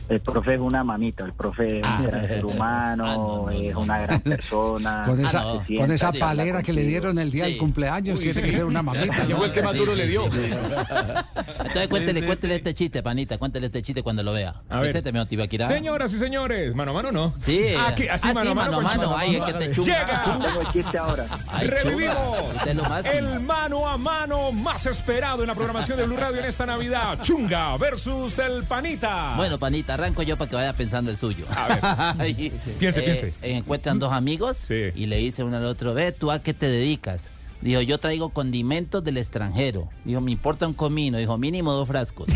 el 0.08 0.20
profe 0.20 0.54
es 0.54 0.60
una 0.60 0.84
mamita, 0.84 1.24
el 1.24 1.32
profe 1.32 1.80
es 1.80 1.86
un 1.86 1.92
ah. 1.92 2.02
gran 2.06 2.26
ser 2.26 2.44
humano, 2.44 3.46
ah, 3.50 3.54
es 3.54 3.74
una 3.74 3.98
gran 4.00 4.20
persona. 4.20 5.02
Con 5.06 5.24
esa, 5.24 5.44
con 5.78 5.90
esa 5.90 6.12
palera 6.12 6.62
que 6.62 6.72
le 6.72 6.82
dieron 6.82 7.18
el 7.18 7.30
día 7.30 7.44
del 7.44 7.56
cumpleaños, 7.56 8.20
tiene 8.20 8.42
que 8.42 8.52
ser 8.52 8.64
una 8.64 8.82
mamita. 8.82 9.24
Yo 9.26 9.36
fue 9.36 9.46
el 9.46 9.52
que 9.52 9.62
más 9.62 9.74
duro 9.74 9.94
le 9.94 10.06
dio. 10.06 10.24
Entonces 10.24 11.88
cuéntele, 11.88 12.22
cuéntele 12.24 12.56
este 12.56 12.74
chiste, 12.74 13.02
panita, 13.02 13.38
cuéntele 13.38 13.66
este 13.66 13.82
chiste 13.82 14.02
cuando 14.02 14.22
lo 14.22 14.32
vea. 14.32 14.62
A 14.68 14.80
ver. 14.80 14.94
Este 14.94 15.12
te 15.12 15.66
Señoras 15.66 16.12
y 16.12 16.18
señores, 16.18 16.74
mano 16.74 16.90
a 16.90 16.94
mano 16.94 17.12
no. 17.12 17.34
Sí. 17.44 17.74
Ah, 17.76 17.94
así, 18.10 18.28
mano 18.28 18.50
a 18.50 18.54
mano. 18.54 18.80
mano, 18.80 18.82
mano. 18.82 19.16
Ay, 19.16 19.36
es 19.36 19.42
que 19.42 19.52
te 19.54 19.72
chunga. 19.72 20.72
Llega. 20.72 21.00
ahora. 21.00 21.26
Revivimos 21.60 22.66
el 23.12 23.40
mano 23.40 23.88
a 23.88 23.96
mano 23.96 24.52
más 24.52 24.86
esperado 24.86 25.42
en 25.42 25.48
la 25.48 25.54
programación 25.54 25.98
de 25.98 26.04
Blue 26.04 26.16
Radio 26.16 26.40
en 26.40 26.46
esta 26.46 26.66
Navidad. 26.66 27.18
Chunga 27.22 27.76
versus 27.76 28.38
el 28.38 28.64
panita. 28.64 29.34
Bueno, 29.36 29.58
panita 29.58 29.93
arranco 29.94 30.22
yo 30.22 30.36
para 30.36 30.50
que 30.50 30.56
vaya 30.56 30.72
pensando 30.72 31.10
el 31.10 31.16
suyo. 31.16 31.46
A 31.50 32.14
ver. 32.16 32.34
piense, 32.78 33.00
eh, 33.00 33.02
piense. 33.02 33.34
encuentran 33.42 33.98
dos 33.98 34.12
amigos 34.12 34.70
y 34.70 35.06
le 35.06 35.16
dice 35.16 35.42
uno 35.42 35.56
al 35.56 35.64
otro, 35.64 35.94
ve, 35.94 36.12
¿tú 36.12 36.30
a 36.30 36.40
qué 36.40 36.54
te 36.54 36.66
dedicas? 36.66 37.30
Dijo, 37.60 37.80
yo 37.80 37.98
traigo 37.98 38.28
condimentos 38.28 39.02
del 39.02 39.16
extranjero. 39.16 39.88
Dijo, 40.04 40.20
me 40.20 40.30
importa 40.30 40.66
un 40.66 40.74
comino. 40.74 41.16
Dijo, 41.16 41.38
mínimo 41.38 41.72
dos 41.72 41.88
frascos. 41.88 42.28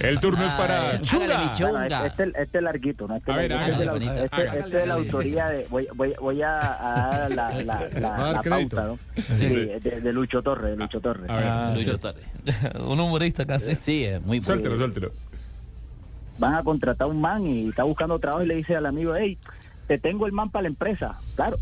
El 0.00 0.20
turno 0.20 0.44
es 0.44 0.52
para 0.52 1.00
Chunga. 1.00 1.54
chunga. 1.54 2.06
Este, 2.06 2.32
este, 2.36 2.58
es 2.58 2.64
larguito, 2.64 3.08
¿no? 3.08 3.16
Este, 3.16 3.32
a 3.32 3.36
ver, 3.36 3.52
este, 3.52 3.72
es, 3.72 3.78
de 3.78 3.84
la, 3.86 3.96
este, 3.96 4.58
este 4.58 4.76
de 4.76 4.86
la 4.86 4.94
autoría 4.94 5.48
de... 5.48 5.66
Voy, 5.70 5.88
voy, 5.94 6.14
voy 6.20 6.42
a, 6.42 6.50
dar 6.50 7.30
la, 7.30 7.54
la, 7.62 7.88
la, 7.88 8.32
la 8.34 8.42
pauta, 8.42 8.84
¿no? 8.84 8.98
Sí, 9.22 9.46
de, 9.46 10.12
Lucho 10.12 10.42
Torres, 10.42 10.72
de 10.72 10.76
Lucho 10.76 11.00
Torres. 11.00 11.24
Ah, 11.30 11.72
Lucho 11.74 11.98
Torres. 11.98 12.26
un 12.86 13.00
humorista 13.00 13.46
casi. 13.46 13.74
Sí, 13.74 14.04
es 14.04 14.20
muy... 14.22 14.40
Suéltelo, 14.42 14.76
suéltelo. 14.76 15.12
Van 16.38 16.54
a 16.54 16.62
contratar 16.62 17.08
un 17.08 17.20
man 17.20 17.46
y 17.46 17.68
está 17.68 17.84
buscando 17.84 18.18
trabajo 18.18 18.42
y 18.42 18.48
le 18.48 18.56
dice 18.56 18.76
al 18.76 18.86
amigo, 18.86 19.14
hey 19.16 19.38
te 19.86 19.98
tengo 19.98 20.26
el 20.26 20.32
man 20.32 20.50
para 20.50 20.62
la 20.62 20.68
empresa, 20.68 21.18
claro. 21.36 21.58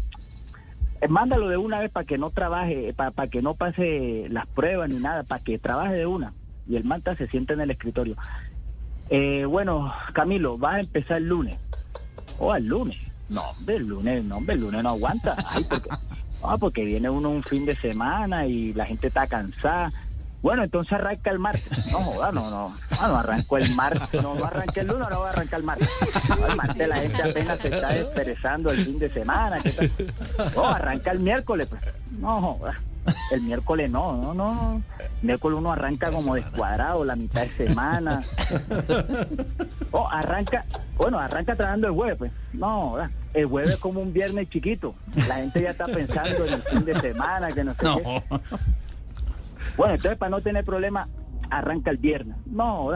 Eh, 1.01 1.09
mándalo 1.09 1.49
de 1.49 1.57
una 1.57 1.81
vez 1.81 1.91
para 1.91 2.07
que 2.07 2.17
no 2.17 2.31
trabaje, 2.31 2.95
para, 2.95 3.27
que 3.27 3.43
no 3.43 3.55
pase 3.55 4.27
las 4.31 4.47
pruebas 4.47 4.89
ni 4.89 5.01
nada, 5.01 5.25
para 5.25 5.43
que 5.43 5.59
trabaje 5.59 5.95
de 5.95 6.07
una. 6.07 6.33
Y 6.69 6.77
el 6.77 6.85
manta 6.85 7.17
se 7.17 7.27
siente 7.27 7.55
en 7.55 7.61
el 7.61 7.73
escritorio. 7.73 8.17
Eh, 9.11 9.45
bueno, 9.45 9.93
Camilo, 10.13 10.59
vas 10.59 10.77
a 10.77 10.81
empezar 10.81 11.19
el 11.19 11.29
lunes. 11.29 11.57
O 12.39 12.47
oh, 12.49 12.55
el 12.55 12.67
lunes. 12.67 12.97
No, 13.29 13.43
el 13.67 13.87
lunes, 13.87 14.25
no, 14.25 14.39
el 14.47 14.61
lunes 14.61 14.83
no 14.83 14.91
aguanta. 14.91 15.37
porque, 15.69 15.91
ah, 16.45 16.57
porque 16.57 16.85
viene 16.85 17.11
uno 17.11 17.31
un 17.31 17.43
fin 17.43 17.67
de 17.67 17.75
semana 17.77 18.47
y 18.47 18.73
la 18.73 18.87
gente 18.87 19.09
está 19.09 19.27
cansada. 19.27 19.93
Bueno, 20.43 20.65
entonces 20.65 20.93
arranca 20.93 21.31
el 21.31 21.39
martes. 21.39 21.87
No 21.93 22.01
joda, 22.01 22.33
no, 22.33 22.51
no. 22.51 22.77
Ah, 22.91 23.09
no 23.09 23.17
arrancó 23.17 23.59
el 23.59 23.75
martes, 23.75 24.21
no, 24.21 24.35
no 24.35 24.45
arranca 24.45 24.81
el 24.81 24.89
lunes, 24.89 25.09
no 25.09 25.21
va 25.21 25.29
a 25.29 25.33
arrancar 25.33 25.61
el 25.61 25.67
martes. 25.67 25.89
la 26.89 26.97
gente 26.97 27.23
apenas 27.23 27.61
se 27.61 27.69
está 27.69 27.89
desperezando 27.91 28.71
el 28.71 28.85
fin 28.85 28.99
de 28.99 29.11
semana. 29.11 29.63
No, 30.57 30.67
arranca 30.67 31.13
el 31.13 31.21
miércoles. 31.21 31.67
Pues. 31.67 31.81
No 32.19 32.41
joda. 32.41 32.81
El 33.33 33.43
miércoles 33.43 33.91
no, 33.91 34.17
no, 34.17 34.35
no. 34.35 34.83
Miércoles 35.23 35.59
uno 35.59 35.73
arranca 35.73 36.11
como 36.11 36.35
descuadrado 36.35 37.05
la 37.05 37.17
mitad 37.17 37.43
de 37.43 37.57
semana. 37.57 38.23
Oh, 39.95 40.09
arranca, 40.11 40.65
bueno, 40.97 41.19
arranca 41.19 41.55
trabajando 41.55 41.89
el 41.89 41.93
jueves, 41.93 42.17
pues. 42.17 42.33
No, 42.55 42.97
el 43.35 43.47
jueves 43.47 43.75
es 43.75 43.77
como 43.79 44.01
un 44.01 44.13
viernes 44.13 44.49
chiquito. 44.49 44.95
La 45.29 45.37
gente 45.37 45.61
ya 45.61 45.71
está 45.71 45.87
pensando 45.87 46.47
en 46.47 46.55
el 46.55 46.63
fin 46.63 46.85
de 46.85 46.99
semana, 46.99 47.49
que 47.53 47.63
no 47.63 47.75
sé 47.75 47.81
qué. 47.81 48.23
Bueno, 49.77 49.95
entonces 49.95 50.19
para 50.19 50.31
no 50.31 50.41
tener 50.41 50.65
problema, 50.65 51.09
arranca 51.51 51.91
el 51.91 51.99
viernes. 51.99 52.37
No, 52.47 52.91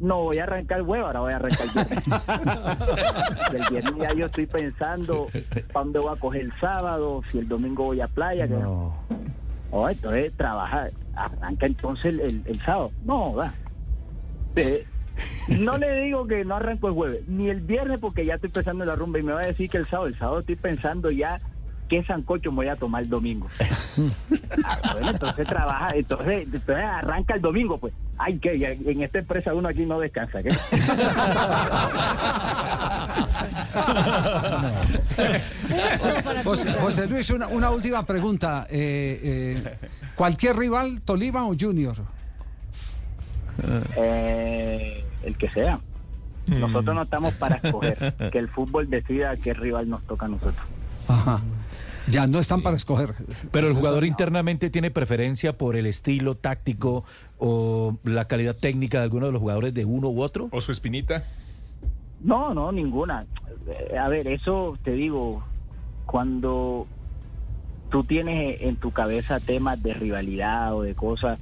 no 0.00 0.24
voy 0.24 0.38
a 0.38 0.44
arrancar 0.44 0.78
el 0.78 0.84
huevo, 0.84 1.06
ahora 1.06 1.20
voy 1.20 1.32
a 1.32 1.36
arrancar 1.36 1.66
el 1.66 1.72
viernes. 1.72 2.04
el 3.54 3.62
viernes 3.70 3.94
ya 3.98 4.14
yo 4.14 4.26
estoy 4.26 4.46
pensando 4.46 5.28
para 5.72 5.84
dónde 5.84 5.98
voy 5.98 6.16
a 6.16 6.20
coger 6.20 6.42
el 6.42 6.52
sábado, 6.60 7.22
si 7.30 7.38
el 7.38 7.48
domingo 7.48 7.84
voy 7.84 8.00
a 8.00 8.08
playa. 8.08 8.46
No. 8.46 8.94
entonces 9.90 10.32
trabajar, 10.36 10.92
arranca 11.14 11.66
entonces 11.66 12.14
el, 12.18 12.60
sábado. 12.60 12.92
No, 13.04 13.34
va. 13.34 13.54
Eh, 14.56 14.86
no 15.48 15.78
le 15.78 16.02
digo 16.02 16.26
que 16.26 16.44
no 16.44 16.56
arranco 16.56 16.88
el 16.88 16.94
jueves, 16.94 17.28
ni 17.28 17.48
el 17.48 17.60
viernes 17.60 17.98
porque 17.98 18.24
ya 18.24 18.34
estoy 18.34 18.50
pensando 18.50 18.84
en 18.84 18.88
la 18.88 18.96
rumba 18.96 19.18
y 19.18 19.22
me 19.22 19.32
va 19.32 19.40
a 19.40 19.46
decir 19.46 19.70
que 19.70 19.78
el 19.78 19.86
sábado, 19.86 20.08
el 20.08 20.18
sábado 20.18 20.40
estoy 20.40 20.56
pensando 20.56 21.10
ya 21.10 21.40
qué 21.88 22.04
sancocho 22.04 22.50
me 22.50 22.56
voy 22.56 22.68
a 22.68 22.76
tomar 22.76 23.02
el 23.02 23.08
domingo. 23.08 23.48
Ah, 24.64 24.92
bueno, 24.92 25.10
entonces 25.10 25.46
trabaja, 25.46 25.90
entonces, 25.94 26.46
arranca 26.68 27.34
el 27.34 27.40
domingo, 27.40 27.78
pues. 27.78 27.94
Ay, 28.18 28.38
que 28.38 28.52
en 28.54 29.02
esta 29.02 29.18
empresa 29.18 29.54
uno 29.54 29.68
aquí 29.68 29.86
no 29.86 30.00
descansa. 30.00 30.40
José, 36.80 37.06
Luis, 37.06 37.30
una, 37.30 37.70
última 37.70 38.04
pregunta. 38.04 38.66
Eh, 38.70 39.20
eh, 39.22 39.78
¿Cualquier 40.14 40.56
rival, 40.56 41.02
Tolima 41.02 41.46
o 41.46 41.54
Junior? 41.58 41.96
Eh, 43.96 45.04
el 45.22 45.36
que 45.36 45.48
sea. 45.50 45.78
Nosotros 46.46 46.94
no 46.94 47.02
estamos 47.02 47.34
para 47.34 47.56
escoger 47.56 48.14
que 48.32 48.38
el 48.38 48.48
fútbol 48.48 48.88
decida 48.88 49.36
qué 49.36 49.52
rival 49.52 49.88
nos 49.88 50.02
toca 50.06 50.26
a 50.26 50.28
nosotros. 50.28 50.64
Ajá. 51.08 51.40
Ya 52.08 52.26
no 52.26 52.38
están 52.38 52.62
para 52.62 52.76
escoger. 52.76 53.14
Pero 53.50 53.68
el 53.68 53.74
jugador 53.74 54.04
internamente 54.04 54.70
tiene 54.70 54.90
preferencia 54.90 55.58
por 55.58 55.76
el 55.76 55.86
estilo 55.86 56.36
táctico 56.36 57.04
o 57.38 57.96
la 58.04 58.26
calidad 58.26 58.54
técnica 58.54 58.98
de 58.98 59.04
alguno 59.04 59.26
de 59.26 59.32
los 59.32 59.40
jugadores 59.40 59.74
de 59.74 59.84
uno 59.84 60.08
u 60.08 60.22
otro. 60.22 60.48
¿O 60.52 60.60
su 60.60 60.70
espinita? 60.70 61.24
No, 62.20 62.54
no, 62.54 62.70
ninguna. 62.70 63.26
Eh, 63.66 63.98
a 63.98 64.08
ver, 64.08 64.28
eso 64.28 64.78
te 64.84 64.92
digo, 64.92 65.42
cuando 66.06 66.86
tú 67.90 68.04
tienes 68.04 68.60
en 68.62 68.76
tu 68.76 68.92
cabeza 68.92 69.40
temas 69.40 69.82
de 69.82 69.94
rivalidad 69.94 70.74
o 70.74 70.82
de 70.82 70.94
cosas 70.94 71.38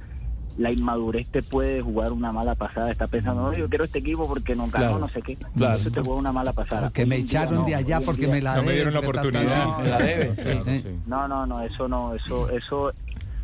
la 0.57 0.71
inmadurez 0.71 1.27
te 1.27 1.43
puede 1.43 1.81
jugar 1.81 2.11
una 2.11 2.31
mala 2.31 2.55
pasada. 2.55 2.91
Está 2.91 3.07
pensando, 3.07 3.43
no, 3.43 3.53
yo 3.53 3.67
quiero 3.69 3.83
este 3.83 3.99
equipo 3.99 4.27
porque 4.27 4.55
no 4.55 4.67
ganó, 4.69 4.99
no 4.99 5.07
sé 5.09 5.21
qué. 5.21 5.35
Claro. 5.55 5.77
Eso 5.77 5.91
te 5.91 6.01
juega 6.01 6.19
una 6.19 6.31
mala 6.31 6.53
pasada. 6.53 6.89
Que 6.91 7.05
me 7.05 7.17
echaron 7.17 7.65
de 7.65 7.75
allá 7.75 7.99
porque 8.01 8.27
me 8.27 8.41
la 8.41 8.55
No 8.55 8.63
me 8.63 8.73
dieron 8.73 8.93
la 8.93 8.99
oportunidad. 9.01 9.83
la 9.83 9.97
deben. 9.97 11.01
No, 11.07 11.27
no, 11.27 11.45
no, 11.45 11.61
eso 11.61 11.87
no, 11.87 12.15
eso, 12.15 12.49
eso. 12.49 12.91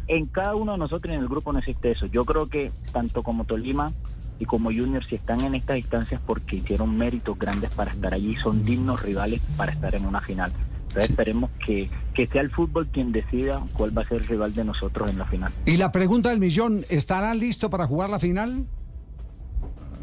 En 0.08 0.26
cada 0.28 0.56
uno 0.56 0.74
de 0.74 0.78
nosotros 0.78 1.14
en 1.14 1.22
el 1.22 1.28
grupo 1.28 1.54
no 1.54 1.60
existe 1.60 1.92
eso. 1.92 2.06
Yo 2.08 2.26
creo 2.26 2.48
que 2.48 2.72
tanto 2.92 3.24
como 3.24 3.44
Tolima 3.44 3.92
y 4.40 4.46
como 4.46 4.72
Junior, 4.72 5.04
si 5.06 5.16
están 5.16 5.42
en 5.42 5.56
estas 5.56 5.76
distancias 5.76 6.20
porque 6.26 6.58
hicieron 6.58 6.98
méritos 6.98 7.38
grandes 7.38 7.70
para 7.72 7.92
estar 7.92 8.14
allí, 8.14 8.36
son 8.36 8.64
dignos 8.64 9.04
rivales 9.04 9.42
para 9.56 9.72
estar 9.72 9.94
en 9.96 10.06
una 10.06 10.22
final. 10.22 10.52
Entonces 10.92 11.10
esperemos 11.12 11.50
que, 11.66 11.90
sea 12.28 12.42
el 12.42 12.52
fútbol 12.52 12.88
quien 12.88 13.14
decida 13.14 13.64
cuál 13.72 13.98
va 13.98 14.02
a 14.02 14.06
ser 14.06 14.18
el 14.18 14.28
rival 14.28 14.54
de 14.54 14.66
nosotros 14.66 15.10
en 15.10 15.20
la 15.20 15.26
final. 15.26 15.54
Y 15.66 15.78
la 15.78 15.90
pregunta 15.94 16.30
del 16.30 16.42
millón, 16.42 16.84
¿estará 16.90 17.34
listo 17.34 17.70
para 17.70 17.88
jugar 17.88 18.10
la 18.10 18.20
final? 18.20 18.66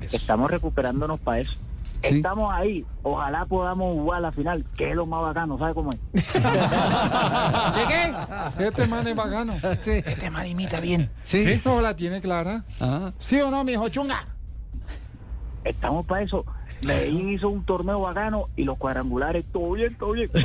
Estamos 0.01 0.51
recuperándonos 0.51 1.21
para 1.21 1.41
eso. 1.41 1.53
Estamos 2.01 2.51
ahí. 2.55 2.87
Ojalá 3.03 3.45
podamos 3.45 3.93
jugar 3.93 4.23
la 4.23 4.33
final, 4.33 4.65
que 4.79 4.89
es 4.89 4.97
lo 4.97 5.05
más 5.05 5.21
bacano, 5.21 5.59
¿sabe 5.59 5.75
cómo 5.75 5.91
es? 5.91 5.99
¿De 6.13 6.41
qué? 7.89 8.15
Este 8.65 8.87
man 8.87 9.07
es 9.07 9.17
bacano. 9.17 9.55
Sí. 9.79 10.03
Este 10.07 10.31
man 10.31 10.47
imita 10.47 10.81
bien. 10.81 11.11
¿Sí? 11.23 11.45
¿No 11.67 11.83
la 11.83 11.97
tiene 11.97 12.23
clara? 12.23 12.65
¿Sí 13.19 13.39
o 13.43 13.51
no, 13.51 13.63
mijo 13.63 13.91
chunga? 13.91 14.27
Estamos 15.65 16.07
para 16.07 16.23
eso. 16.23 16.47
Medellín 16.83 17.31
hizo 17.31 17.49
un 17.49 17.65
torneo 17.65 18.01
bacano 18.01 18.49
y 18.57 18.65
los 18.65 18.79
cuadrangulares, 18.79 19.45
todo 19.53 19.73
bien, 19.73 19.95
todo 19.97 20.13
bien. 20.13 20.31
y 20.35 20.39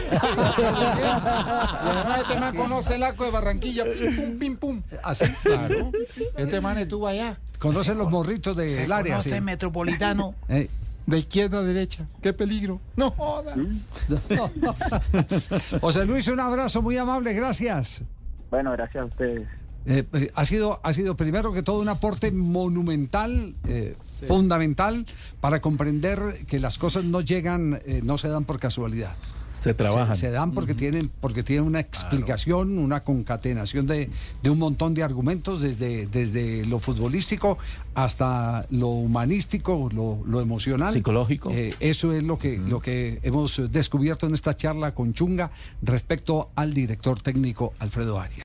además 1.89 2.21
este 2.21 2.39
man 2.39 2.55
conoce 2.55 2.95
el 2.95 3.03
arco 3.03 3.25
de 3.25 3.31
Barranquilla, 3.31 3.83
pim 3.83 4.15
pum, 4.15 4.39
pim 4.39 4.57
pum. 4.57 4.81
Así, 5.03 5.25
claro. 5.43 5.91
Este 6.37 6.61
man 6.61 6.77
estuvo 6.77 7.07
allá. 7.07 7.39
Conoce 7.59 7.95
los 7.95 8.09
morritos 8.09 8.55
del 8.55 8.91
área. 8.91 9.17
Conoce 9.17 9.41
metropolitano. 9.41 10.35
Eh. 10.49 10.69
De 11.05 11.19
izquierda 11.19 11.59
a 11.59 11.63
derecha. 11.63 12.07
Qué 12.21 12.31
peligro. 12.31 12.79
No 12.95 13.11
joda. 13.11 13.55
José 15.81 16.05
Luis, 16.05 16.29
un 16.29 16.39
abrazo 16.39 16.81
muy 16.81 16.97
amable, 16.97 17.33
gracias. 17.33 18.03
Bueno, 18.49 18.71
gracias 18.71 19.03
a 19.03 19.05
ustedes. 19.07 19.47
Eh, 19.85 20.05
eh, 20.13 20.31
ha, 20.33 20.45
sido, 20.45 20.79
ha 20.81 20.93
sido 20.93 21.17
primero 21.17 21.51
que 21.51 21.61
todo 21.61 21.79
un 21.79 21.89
aporte 21.89 22.31
monumental, 22.31 23.55
eh, 23.67 23.97
fundamental, 24.27 25.05
para 25.41 25.61
comprender 25.61 26.45
que 26.47 26.59
las 26.59 26.77
cosas 26.77 27.03
no 27.03 27.21
llegan, 27.21 27.81
no 28.03 28.17
se 28.17 28.27
dan 28.27 28.45
por 28.45 28.59
casualidad. 28.59 29.15
Se 29.63 29.73
trabajan. 29.73 30.15
Se, 30.15 30.29
dan 30.29 30.51
porque 30.51 30.73
tienen, 30.73 31.09
porque 31.21 31.41
tienen 31.41 31.65
una 31.65 31.79
explicación, 31.79 32.77
una 32.77 33.01
concatenación 33.05 33.87
de, 33.87 34.09
de, 34.41 34.49
un 34.49 34.59
montón 34.59 34.93
de 34.93 35.03
argumentos, 35.03 35.61
desde, 35.61 36.05
desde 36.07 36.65
lo 36.65 36.79
futbolístico 36.79 37.57
hasta 37.95 38.65
lo 38.71 38.89
humanístico, 38.89 39.89
lo, 39.93 40.21
lo 40.25 40.41
emocional. 40.41 40.93
Psicológico. 40.93 41.49
eso 41.79 42.11
es 42.11 42.23
lo 42.23 42.37
que, 42.37 42.57
lo 42.57 42.81
que 42.81 43.19
hemos 43.23 43.61
descubierto 43.71 44.27
en 44.27 44.33
esta 44.33 44.57
charla 44.57 44.93
con 44.93 45.13
Chunga 45.13 45.51
respecto 45.81 46.49
al 46.55 46.73
director 46.73 47.21
técnico 47.21 47.73
Alfredo 47.79 48.19
Arias. 48.19 48.41